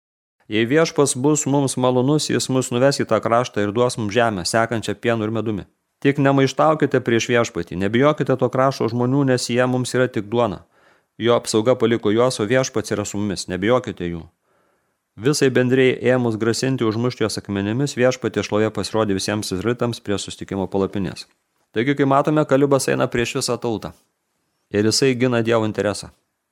[0.52, 4.44] Jei viešpas bus mums malonus, jis mus nuves į tą kraštą ir duos mums žemę,
[4.50, 5.68] sekančią pienu ir medumi.
[6.02, 10.64] Tik nemaištaukite prieš viešpatį, nebijokite to krašto žmonių, nes jie mums yra tik duona.
[11.22, 14.24] Jo apsauga paliko juos, o viešpats yra su mumis, nebijokite jų.
[15.22, 21.28] Visai bendrėjai ėmus grasinti užmušti jos akmenimis, viešpatė šlovė pasirodė visiems izraelitams prie sustikimo palapinės.
[21.72, 23.94] Taigi, kai matome, Kalibas eina prieš visą tautą.
[24.72, 26.10] Ir jisai gina Dievo interesą.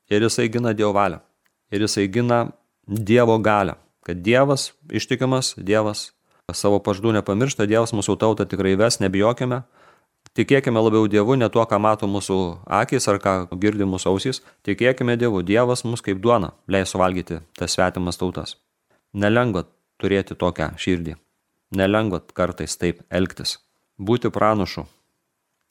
[0.09, 1.19] Ir jisai gina Dievo valią.
[1.71, 2.51] Ir jisai gina
[2.87, 3.75] Dievo galę.
[4.03, 6.11] Kad Dievas ištikimas, Dievas
[6.53, 9.61] savo paždų nepamiršta, Dievas mūsų tautą tikrai ves, nebijokime.
[10.37, 12.37] Tikėkime labiau Dievu, ne tuo, ką mato mūsų
[12.79, 14.41] akis ar ką girdi mūsų ausys.
[14.63, 18.55] Tikėkime Dievu, Dievas mus kaip duona leis suvalgyti tas svetimas tautas.
[19.13, 19.65] Nelengva
[19.99, 21.17] turėti tokią širdį.
[21.75, 23.57] Nelengva kartais taip elgtis.
[23.99, 24.85] Būti pranašu,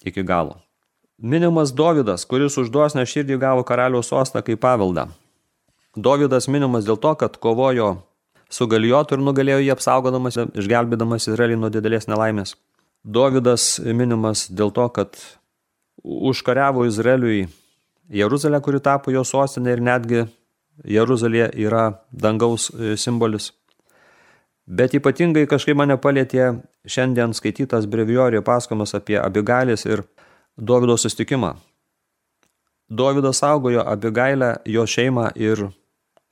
[0.05, 0.59] iki galo.
[1.19, 5.09] Minimas Dovydas, kuris už dosnę širdį gavo karaliaus sostą kaip paveldą.
[5.99, 7.97] Dovydas minimas dėl to, kad kovojo
[8.51, 12.55] su Galijotu ir nugalėjo jį apsaugodamas, išgelbėdamas Izraelį nuo didelės nelaimės.
[13.03, 15.19] Dovydas minimas dėl to, kad
[16.05, 17.49] užkariavo Izraeliui
[18.09, 20.25] Jeruzalę, kuri tapo jo sostinė ir netgi
[20.87, 23.51] Jeruzalė yra dangaus simbolis.
[24.69, 26.53] Bet ypatingai kažkaip mane palėtė
[26.88, 30.05] šiandien skaitytas breviorijo paskomas apie Abigailės ir
[30.57, 31.55] Dovido sustikimą.
[32.88, 35.68] Dovydas saugojo Abigailę, jo šeimą ir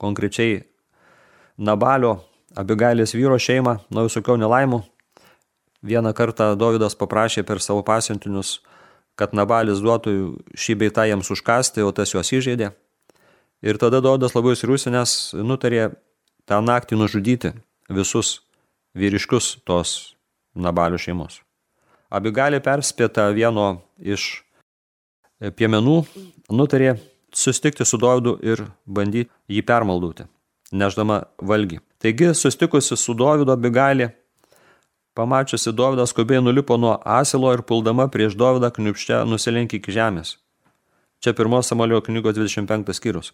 [0.01, 0.63] konkrečiai
[1.57, 2.17] Nabalio,
[2.57, 4.81] Abigailės vyro šeimą nuo visokių nelaimų.
[5.85, 8.57] Vieną kartą Dovydas paprašė per savo pasiuntinius,
[9.15, 10.17] kad Nabalis duotų
[10.57, 12.73] šį beitą jiems užkasti, o tas juos įžeidė.
[13.61, 15.91] Ir tada Dovydas labai įsirusinęs nutarė
[16.49, 17.53] tą naktį nužudyti
[17.89, 18.41] visus
[18.97, 20.16] vyriškius tos
[20.57, 21.41] Nabalių šeimos.
[22.09, 24.43] Abigalė perspėta vieno iš
[25.57, 25.97] piemenų
[26.49, 26.95] nutarė
[27.35, 30.25] sustikti su Dovydu ir bandyti jį permaldauti,
[30.71, 31.81] neždama valgy.
[32.01, 34.11] Taigi, sustikusi su Dovydu Abigalė,
[35.17, 40.37] pamačiusi Dovydą skubiai nulipo nuo asilo ir puldama prieš Dovydą kniupšte nusilenkė iki žemės.
[41.23, 43.33] Čia pirmos Samalio knygos 25 skyrius.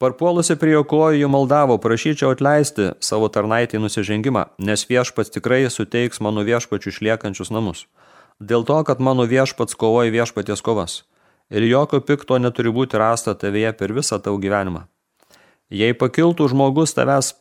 [0.00, 6.22] Parpuolusi prie jo kojų jų maldavo, prašyčiau atleisti savo tarnaitį nusižengimą, nes viešpats tikrai suteiks
[6.24, 7.86] mano viešpačių išliekančius namus.
[8.40, 11.02] Dėl to, kad mano viešpats kovoja viešpaties kovas.
[11.52, 14.86] Ir jokio pikto neturi būti rasta tavyje per visą tavo gyvenimą.
[15.70, 17.34] Jei pakiltų žmogus tavęs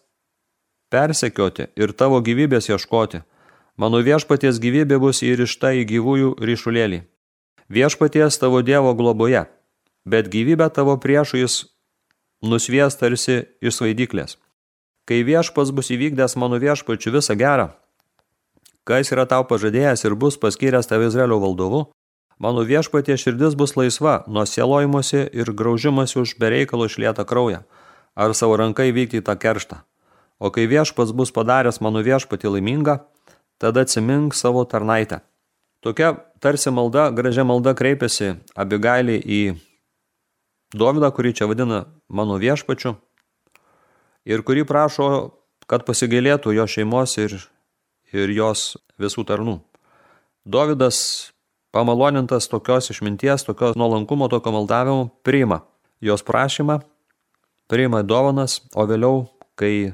[0.92, 3.24] persekioti ir tavo gyvybės ieškoti,
[3.80, 7.02] mano viešpaties gyvybė bus įrišta į gyvųjų ryšulėlį.
[7.72, 9.46] Viešpaties tavo Dievo globoje,
[10.06, 11.56] bet gyvybę tavo priešų jis
[12.42, 14.38] nusvies tarsi iš svaidyklės.
[15.06, 17.72] Kai viešpas bus įvykdęs mano viešpačių visą gerą,
[18.86, 21.82] kas yra tau pažadėjęs ir bus paskyręs tave Izraelio valdovu,
[22.42, 27.64] mano viešpatie širdis bus laisva nuo sielojimuose ir graužimasi už bereikalo išlietą kraują,
[28.16, 29.82] ar savo rankai vykti tą kerštą.
[30.42, 32.98] O kai viešpas bus padaręs mano viešpatį laimingą,
[33.62, 35.22] tada atsimink savo tarnaitę.
[35.82, 39.42] Tokia tarsi malda, gražia malda kreipiasi Abigailį į
[40.72, 42.96] Dovydą, kurį čia vadina mano viešpačiu
[44.24, 45.08] ir kurį prašo,
[45.68, 47.36] kad pasigailėtų jo šeimos ir,
[48.16, 49.58] ir jos visų tarnų.
[50.48, 51.32] Dovydas,
[51.76, 55.62] pamalonintas tokios išminties, tokios nuolankumo, tokio maldavimo, priima
[56.02, 56.80] jos prašymą,
[57.68, 59.28] priima dovanas, o vėliau,
[59.60, 59.94] kai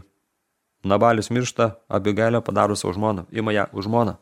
[0.88, 4.14] Nabalis miršta, Abigailė padaro savo žmoną, ima ją už žmoną.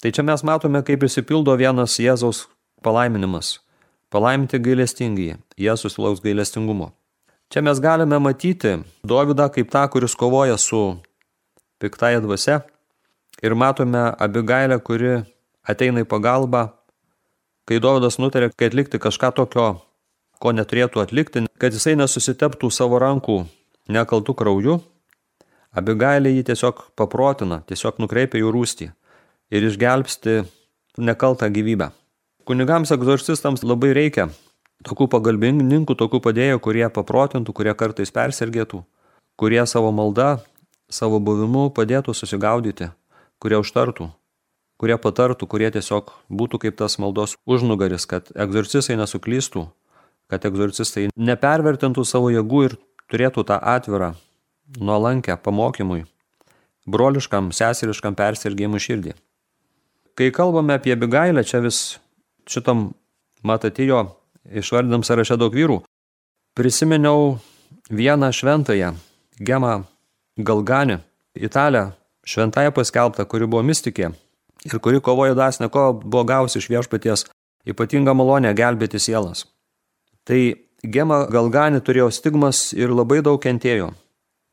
[0.00, 2.46] Tai čia mes matome, kaip įsipildo vienas Jėzaus
[2.80, 3.58] palaiminimas–
[4.10, 6.88] Palaiminti gailestingi, jie susilauks gailestingumo.
[7.50, 8.72] Čia mes galime matyti
[9.06, 10.96] Dovydą kaip tą, kuris kovoja su
[11.78, 12.60] piktaja dvasia
[13.42, 15.20] ir matome Abigailę, kuri
[15.62, 16.64] ateina į pagalbą,
[17.70, 19.68] kai Dovydas nutarė, kad atlikti kažką tokio,
[20.42, 23.44] ko neturėtų atlikti, kad jisai nesusiteptų savo rankų
[23.94, 24.80] nekaltų krauju,
[25.70, 28.90] Abigailė jį tiesiog paprotina, tiesiog nukreipia jų rūstį
[29.54, 30.40] ir išgelbsti
[30.98, 31.92] nekaltą gyvybę.
[32.50, 34.24] Kunigams egzorcistams labai reikia
[34.82, 38.80] tokių pagalbininkų, tokių padėjų, kurie paprotintų, kurie kartais persergėtų,
[39.38, 40.40] kurie savo malda,
[40.90, 42.88] savo buvimu padėtų susigaudyti,
[43.38, 44.08] kurie užtartų,
[44.82, 49.68] kurie patartų, kurie tiesiog būtų kaip tas maldos užnugaris, kad egzorcistai nesuklystų,
[50.26, 52.78] kad egzorcistai nepervertintų savo jėgų ir
[53.14, 54.16] turėtų tą atvirą,
[54.82, 56.02] nuolankę pamokymui,
[56.82, 59.18] broliškam, sesiriškam persirgėjimui širdį.
[60.18, 62.00] Kai kalbame apie Abigailę, čia vis
[62.50, 62.90] šitam
[63.42, 64.02] Matatijo
[64.44, 65.80] išvardinam sąraše daug vyrų,
[66.58, 67.38] prisiminiau
[67.90, 68.94] vieną šventąją,
[69.40, 69.84] Gemą
[70.36, 70.98] Galganį,
[71.34, 71.92] italę,
[72.26, 74.10] šventąją paskelbtą, kuri buvo mystikė
[74.68, 77.24] ir kuri kovojo dasnė, ko buvo gausi iš viešpaties
[77.68, 79.46] ypatingą malonę gelbėti sielas.
[80.24, 80.40] Tai
[80.80, 83.90] Gema Galganį turėjo stigmas ir labai daug kentėjo.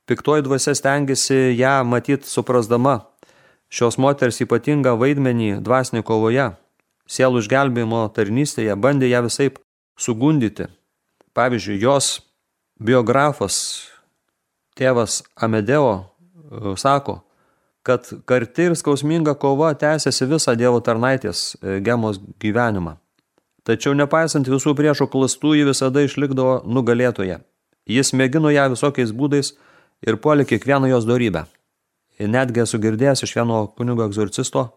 [0.07, 3.01] Piktoji dvasia stengiasi ją matyti suprasdama
[3.71, 6.49] šios moters ypatingą vaidmenį dvasinė kovoje
[7.07, 9.49] sielų išgelbėjimo tarnystėje bandė ją visai
[9.99, 10.67] sugundyti.
[11.37, 12.19] Pavyzdžiui, jos
[12.79, 13.57] biografas
[14.77, 17.21] tėvas Amedeo e, sako,
[17.87, 22.97] kad karti ir skausminga kova tęsiasi visą Dievo tarnaitės e, gemos gyvenimą.
[23.67, 27.41] Tačiau nepaisant visų priešo klastų, ji visada išlikdavo nugalėtoje.
[27.87, 29.53] Jis mėgino ją visokiais būdais
[30.07, 31.45] ir puolė kiekvieną jos dorybę.
[32.17, 34.69] Netgi esu girdėjęs iš vieno kunigo egzorcisto,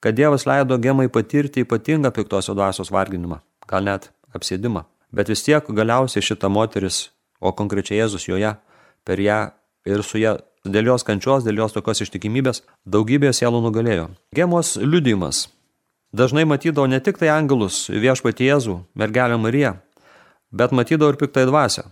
[0.00, 4.84] kad Dievas leido gemai patirti ypatingą piktosios dvasios varginimą, gal net apsėdimą.
[5.12, 8.56] Bet vis tiek galiausiai šita moteris, o konkrečiai Jėzus joje,
[9.04, 9.40] per ją
[9.86, 10.36] ir su ją
[10.66, 14.08] dėl jos kančios, dėl jos tokios ištikimybės, daugybė sielų nugalėjo.
[14.34, 15.46] Gemos liudijimas.
[16.16, 19.76] Dažnai matydavo ne tik tai angelus viešpatį Jėzų, mergelę Mariją,
[20.50, 21.84] bet matydavo ir piktąją dvasę,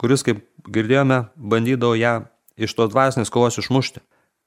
[0.00, 0.42] kuris, kaip
[0.72, 2.14] girdėjome, bandydavo ją
[2.56, 4.00] iš tos dvasinės kovos išmušti.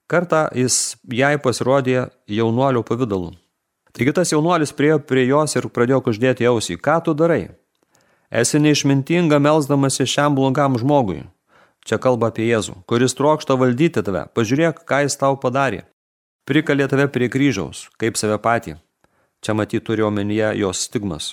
[0.09, 3.35] Kartą jis jai pasirodė jaunuolio pavydalu.
[3.93, 6.79] Taigi tas jaunuolis priejo prie jos ir pradėjo kuždėti ausį.
[6.81, 7.51] Ką tu darai?
[8.29, 11.23] Esi neišmintinga melzdamasi šiam blogam žmogui.
[11.85, 14.27] Čia kalba apie Jėzų, kuris trokšta valdyti tave.
[14.33, 15.85] Pažiūrėk, ką jis tau padarė.
[16.49, 18.75] Prikalė tave prie kryžiaus, kaip save patį.
[19.45, 21.31] Čia matyti turi omenyje jos stigmas.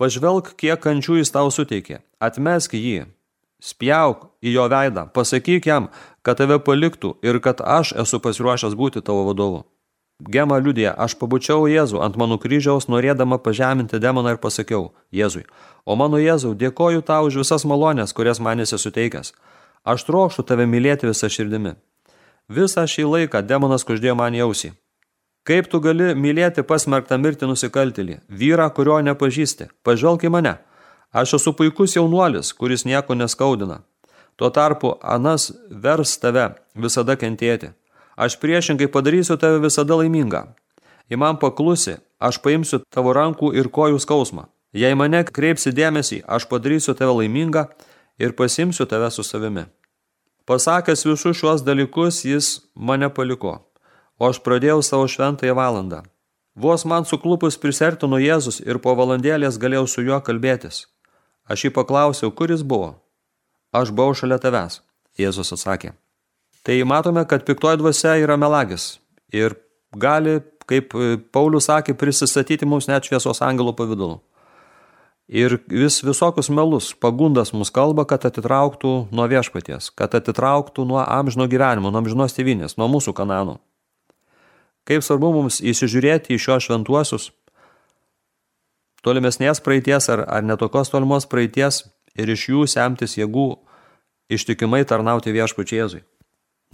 [0.00, 2.00] Pažvelk, kiek kančių jis tau suteikė.
[2.20, 3.06] Atmesk jį.
[3.60, 5.04] Spjauk į jo veidą.
[5.12, 5.90] Pasakyk jam,
[6.22, 9.64] kad tave paliktų ir kad aš esu pasiruošęs būti tavo vadovu.
[10.20, 15.46] Gema liudija, aš pabučiau Jėzų ant mano kryžiaus, norėdama pažeminti demoną ir pasakiau Jėzui,
[15.88, 19.32] o mano Jėzau, dėkoju tau už visas malonės, kurias man esi suteikęs.
[19.84, 21.72] Aš trokštų tave mylėti visą širdimi.
[22.52, 24.74] Visą šį laiką demonas kuždėjo man jausį.
[25.48, 29.70] Kaip tu gali mylėti pasmerktą mirti nusikaltelį, vyrą, kurio nepažįsti?
[29.86, 30.58] Pažvelk į mane.
[31.16, 33.80] Aš esu puikus jaunuolis, kuris nieko neskaudina.
[34.40, 37.74] Tuo tarpu anas vers tave visada kentėti.
[38.16, 40.40] Aš priešingai padarysiu tave visada laimingą.
[41.12, 44.46] Į man paklusi, aš paimsiu tavo rankų ir kojų skausmą.
[44.72, 47.66] Jei mane kreipsi dėmesį, aš padarysiu tave laimingą
[48.16, 49.66] ir pasimsiu tave su savimi.
[50.48, 53.58] Pasakęs visus šiuos dalykus, jis mane paliko,
[54.16, 56.00] o aš pradėjau savo šventąją valandą.
[56.56, 60.86] Vos man suklupus prisertino Jėzus ir po valandėlės galėjau su juo kalbėtis.
[61.44, 62.94] Aš jį paklausiau, kur jis buvo.
[63.70, 64.80] Aš buvau šalia tavęs,
[65.18, 65.92] Jėzus atsakė.
[66.66, 68.98] Tai matome, kad piktoji dvasia yra melagis
[69.32, 69.54] ir
[69.96, 70.92] gali, kaip
[71.32, 74.18] Paulius sakė, prisistatyti mums net šviesos angelų pavydalu.
[75.30, 81.46] Ir vis visokius melus, pagundas mus kalba, kad atitrauktų nuo viešpaties, kad atitrauktų nuo amžino
[81.46, 83.60] gyvenimo, nuo amžinos tėvinės, nuo mūsų kananų.
[84.90, 87.28] Kaip svarbu mums įsižiūrėti į šios šventuosius,
[89.06, 91.84] tolimesnės praeities ar, ar netokios tolimos praeities
[92.20, 93.48] ir iš jų semtis jėgų
[94.30, 96.04] ištikimai tarnauti viešpačiai Jėzui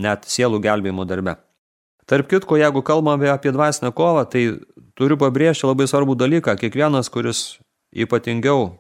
[0.03, 1.37] net sielų gelbėjimo darbe.
[2.07, 4.45] Tarp kitko, jeigu kalbame apie dvasinę kovą, tai
[4.99, 6.55] turiu pabrėžti labai svarbų dalyką.
[6.61, 7.59] Kiekvienas, kuris
[7.97, 8.77] ypatingiau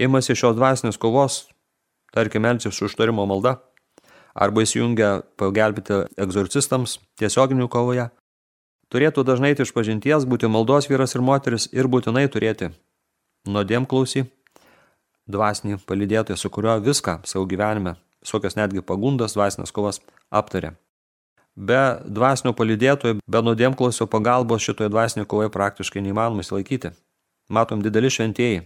[0.00, 1.46] imasi šios dvasinės kovos,
[2.12, 3.56] tarkim, elgsis užtarimo malda,
[4.34, 8.10] arba įsijungia pagelbėti egzorcistams tiesioginių kovoje,
[8.92, 12.74] turėtų dažnai iš pažinties būti maldos vyras ir moteris ir būtinai turėti
[13.48, 14.26] nuodėm klausy,
[15.32, 20.00] dvasinį palydėtoją, su kuriuo viską savo gyvenime visokias netgi pagundas, dvasinės kovas
[20.30, 20.74] aptarė.
[21.56, 26.92] Be dvasinio palydėtojo, be nuodėmklausio pagalbos šitoje dvasinėje kovoje praktiškai neįmanoma įsilaikyti.
[27.50, 28.62] Matom, dideli šventieji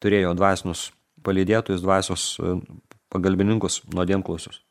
[0.00, 0.90] turėjo dvasinius
[1.26, 2.54] palydėtojus, dvasios e,
[3.12, 4.62] pagalbininkus nuodėmklausius.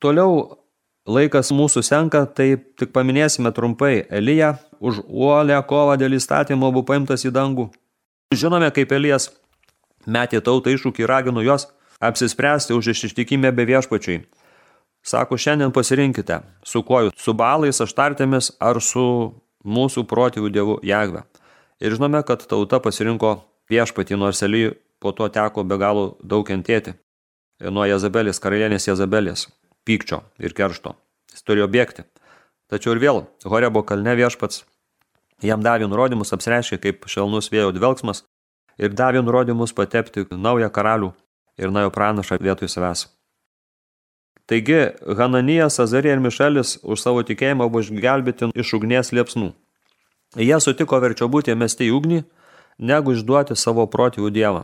[0.00, 0.60] Toliau
[1.08, 4.06] laikas mūsų senka, tai tik paminėsime trumpai.
[4.08, 7.68] Elija už uolę kovą dėl įstatymo buvo paimtas į dangų.
[8.36, 9.30] Žinome, kaip Elijas
[10.08, 11.68] metė tautą iššūkį ir ragino jos
[12.00, 14.24] apsispręsti už ištikimę be viešpačiai.
[15.02, 19.04] Sako, šiandien pasirinkite, su kuo su balais, aštartėmis ar su
[19.64, 21.24] mūsų protėvių dievu Jagve.
[21.80, 23.38] Ir žinome, kad tauta pasirinko
[23.70, 26.96] viešpatį, nors Ely po to teko be galo daug kentėti.
[27.62, 29.48] Nuo Jezabelės, karalienės Jezabelės,
[29.86, 30.94] pykčio ir keršto.
[31.32, 32.04] Jis turėjo bėgti.
[32.68, 34.64] Tačiau ir vėl, Horebo kalne viešpats
[35.42, 38.24] jam davė nurodymus, apsireiškė kaip švelnus vėjo dvelgsmas
[38.78, 41.12] ir davė nurodymus patepti naują karalių
[41.58, 43.06] ir nuėjo pranašą vietoj savęs.
[44.48, 44.78] Taigi,
[45.18, 49.50] Hananijas, Azarija ir Mišelis už savo tikėjimą buvo išgelbėti iš ugnies liepsnų.
[50.40, 52.22] Jie sutiko verčiau būti mesti į ugnį,
[52.78, 54.62] negu išduoti savo protėvių dievą.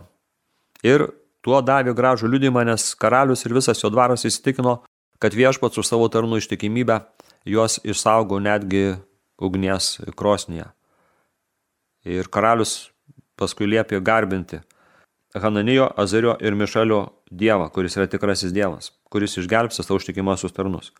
[0.84, 1.10] Ir
[1.44, 4.78] tuo davė gražų liudimą, nes karalius ir visas jo dvaras įsitikino,
[5.20, 7.02] kad viešpats už savo tarnų ištikimybę
[7.44, 8.96] juos išsaugo netgi
[9.40, 10.70] ugnies krosnyje.
[12.04, 12.93] Ir karalius
[13.40, 14.60] paskui liepė garbinti
[15.34, 20.92] Hananijo, Azario ir Mišalio dievą, kuris yra tikrasis dievas, kuris išgelbs savo užtikimosius tarnus.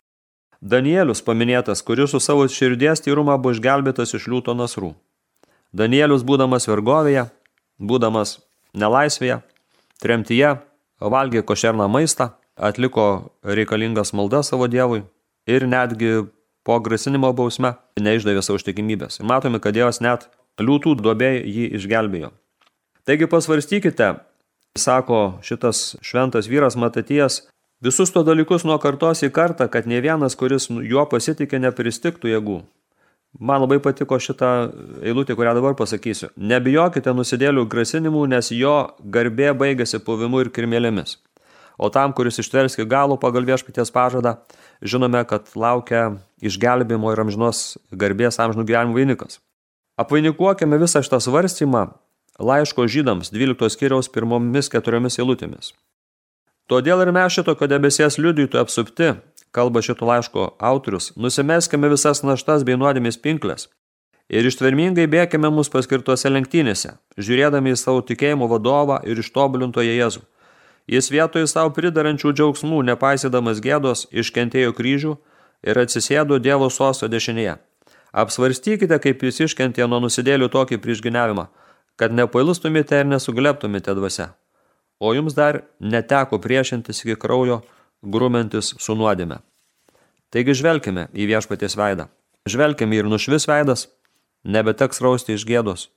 [0.64, 4.94] Danielius paminėtas, kuris su savo širdies tyrumą buvo išgelbėtas iš liūto nasrų.
[5.74, 7.28] Danielius, būdamas vergovėje,
[7.78, 8.38] būdamas
[8.74, 9.40] nelaisvėje,
[10.02, 10.56] tremtyje,
[10.98, 15.04] valgė košerną maistą, atliko reikalingas maldas savo dievui
[15.46, 16.24] ir netgi
[16.64, 19.20] po grasinimo bausme neišdavė savo užtikimybės.
[19.20, 20.26] Ir matome, kad Dievas net
[20.60, 22.30] liūtų duobė jį išgelbėjo.
[23.04, 24.14] Taigi pasvarstykite,
[24.78, 27.42] sako šitas šventas vyras Matatijas,
[27.84, 32.62] visus to dalykus nuo kartos į kartą, kad ne vienas, kuris juo pasitikė, nepristiktų jėgų.
[33.34, 34.50] Man labai patiko šitą
[35.02, 36.28] eilutę, kurią dabar pasakysiu.
[36.38, 41.16] Nebijokite nusidėlių grasinimų, nes jo garbė baigėsi puvimu ir kirmėlėmis.
[41.74, 44.36] O tam, kuris ištvers iki galų pagal viešpaties pažadą,
[44.78, 49.40] žinome, kad laukia išgelbimo ir amžinos garbės amžinų gyvenimų vainikas.
[49.96, 51.84] Apvainikuokime visą šitą svarstymą
[52.38, 55.70] laiško žydams 12 skyriaus pirmomis keturiomis eilutėmis.
[56.66, 59.12] Todėl ir mes šitokio debesies liudytų apsupti,
[59.54, 63.68] kalba šito laiško autorius, nusimeskime visas naštas bei nuodėmės pinklės
[64.28, 70.24] ir ištvermingai bėkime mūsų paskirtuose lenktynėse, žiūrėdami į savo tikėjimo vadovą ir ištobulintoje Jėzų.
[70.90, 75.14] Jis vietoj savo pridarančių džiaugsmų, nepaisydamas gėdos, iškentėjo kryžių
[75.64, 77.56] ir atsisėdo Dievo sosto dešinėje.
[78.14, 81.48] Apsvarstykite, kaip jis iškentė nuo nusidėlių tokį priešginiavimą,
[81.98, 84.28] kad nepailustumėte ir nesugleptumėte dvasia.
[85.02, 87.64] O jums dar neteko priešintis iki kraujo,
[88.02, 89.40] grumentis su nuodėme.
[90.30, 92.06] Taigi žvelkime į viešpaties veidą.
[92.46, 93.88] Žvelkime ir nušvis veidas,
[94.46, 95.88] nebeteks rausti iš gėdos.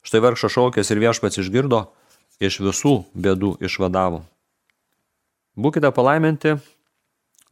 [0.00, 1.84] Štai vargšo šaukės ir viešpats išgirdo,
[2.40, 4.22] iš visų bėdų išvadavo.
[5.58, 6.56] Būkite palaiminti,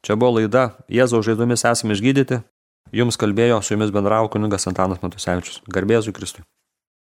[0.00, 2.40] čia buvo laida Jėzaus žaidomis esame išgydyti,
[2.92, 5.62] jums kalbėjo su jumis bendravo kunigas Antanas Matusevičius.
[5.72, 6.44] Garbėzui Kristui.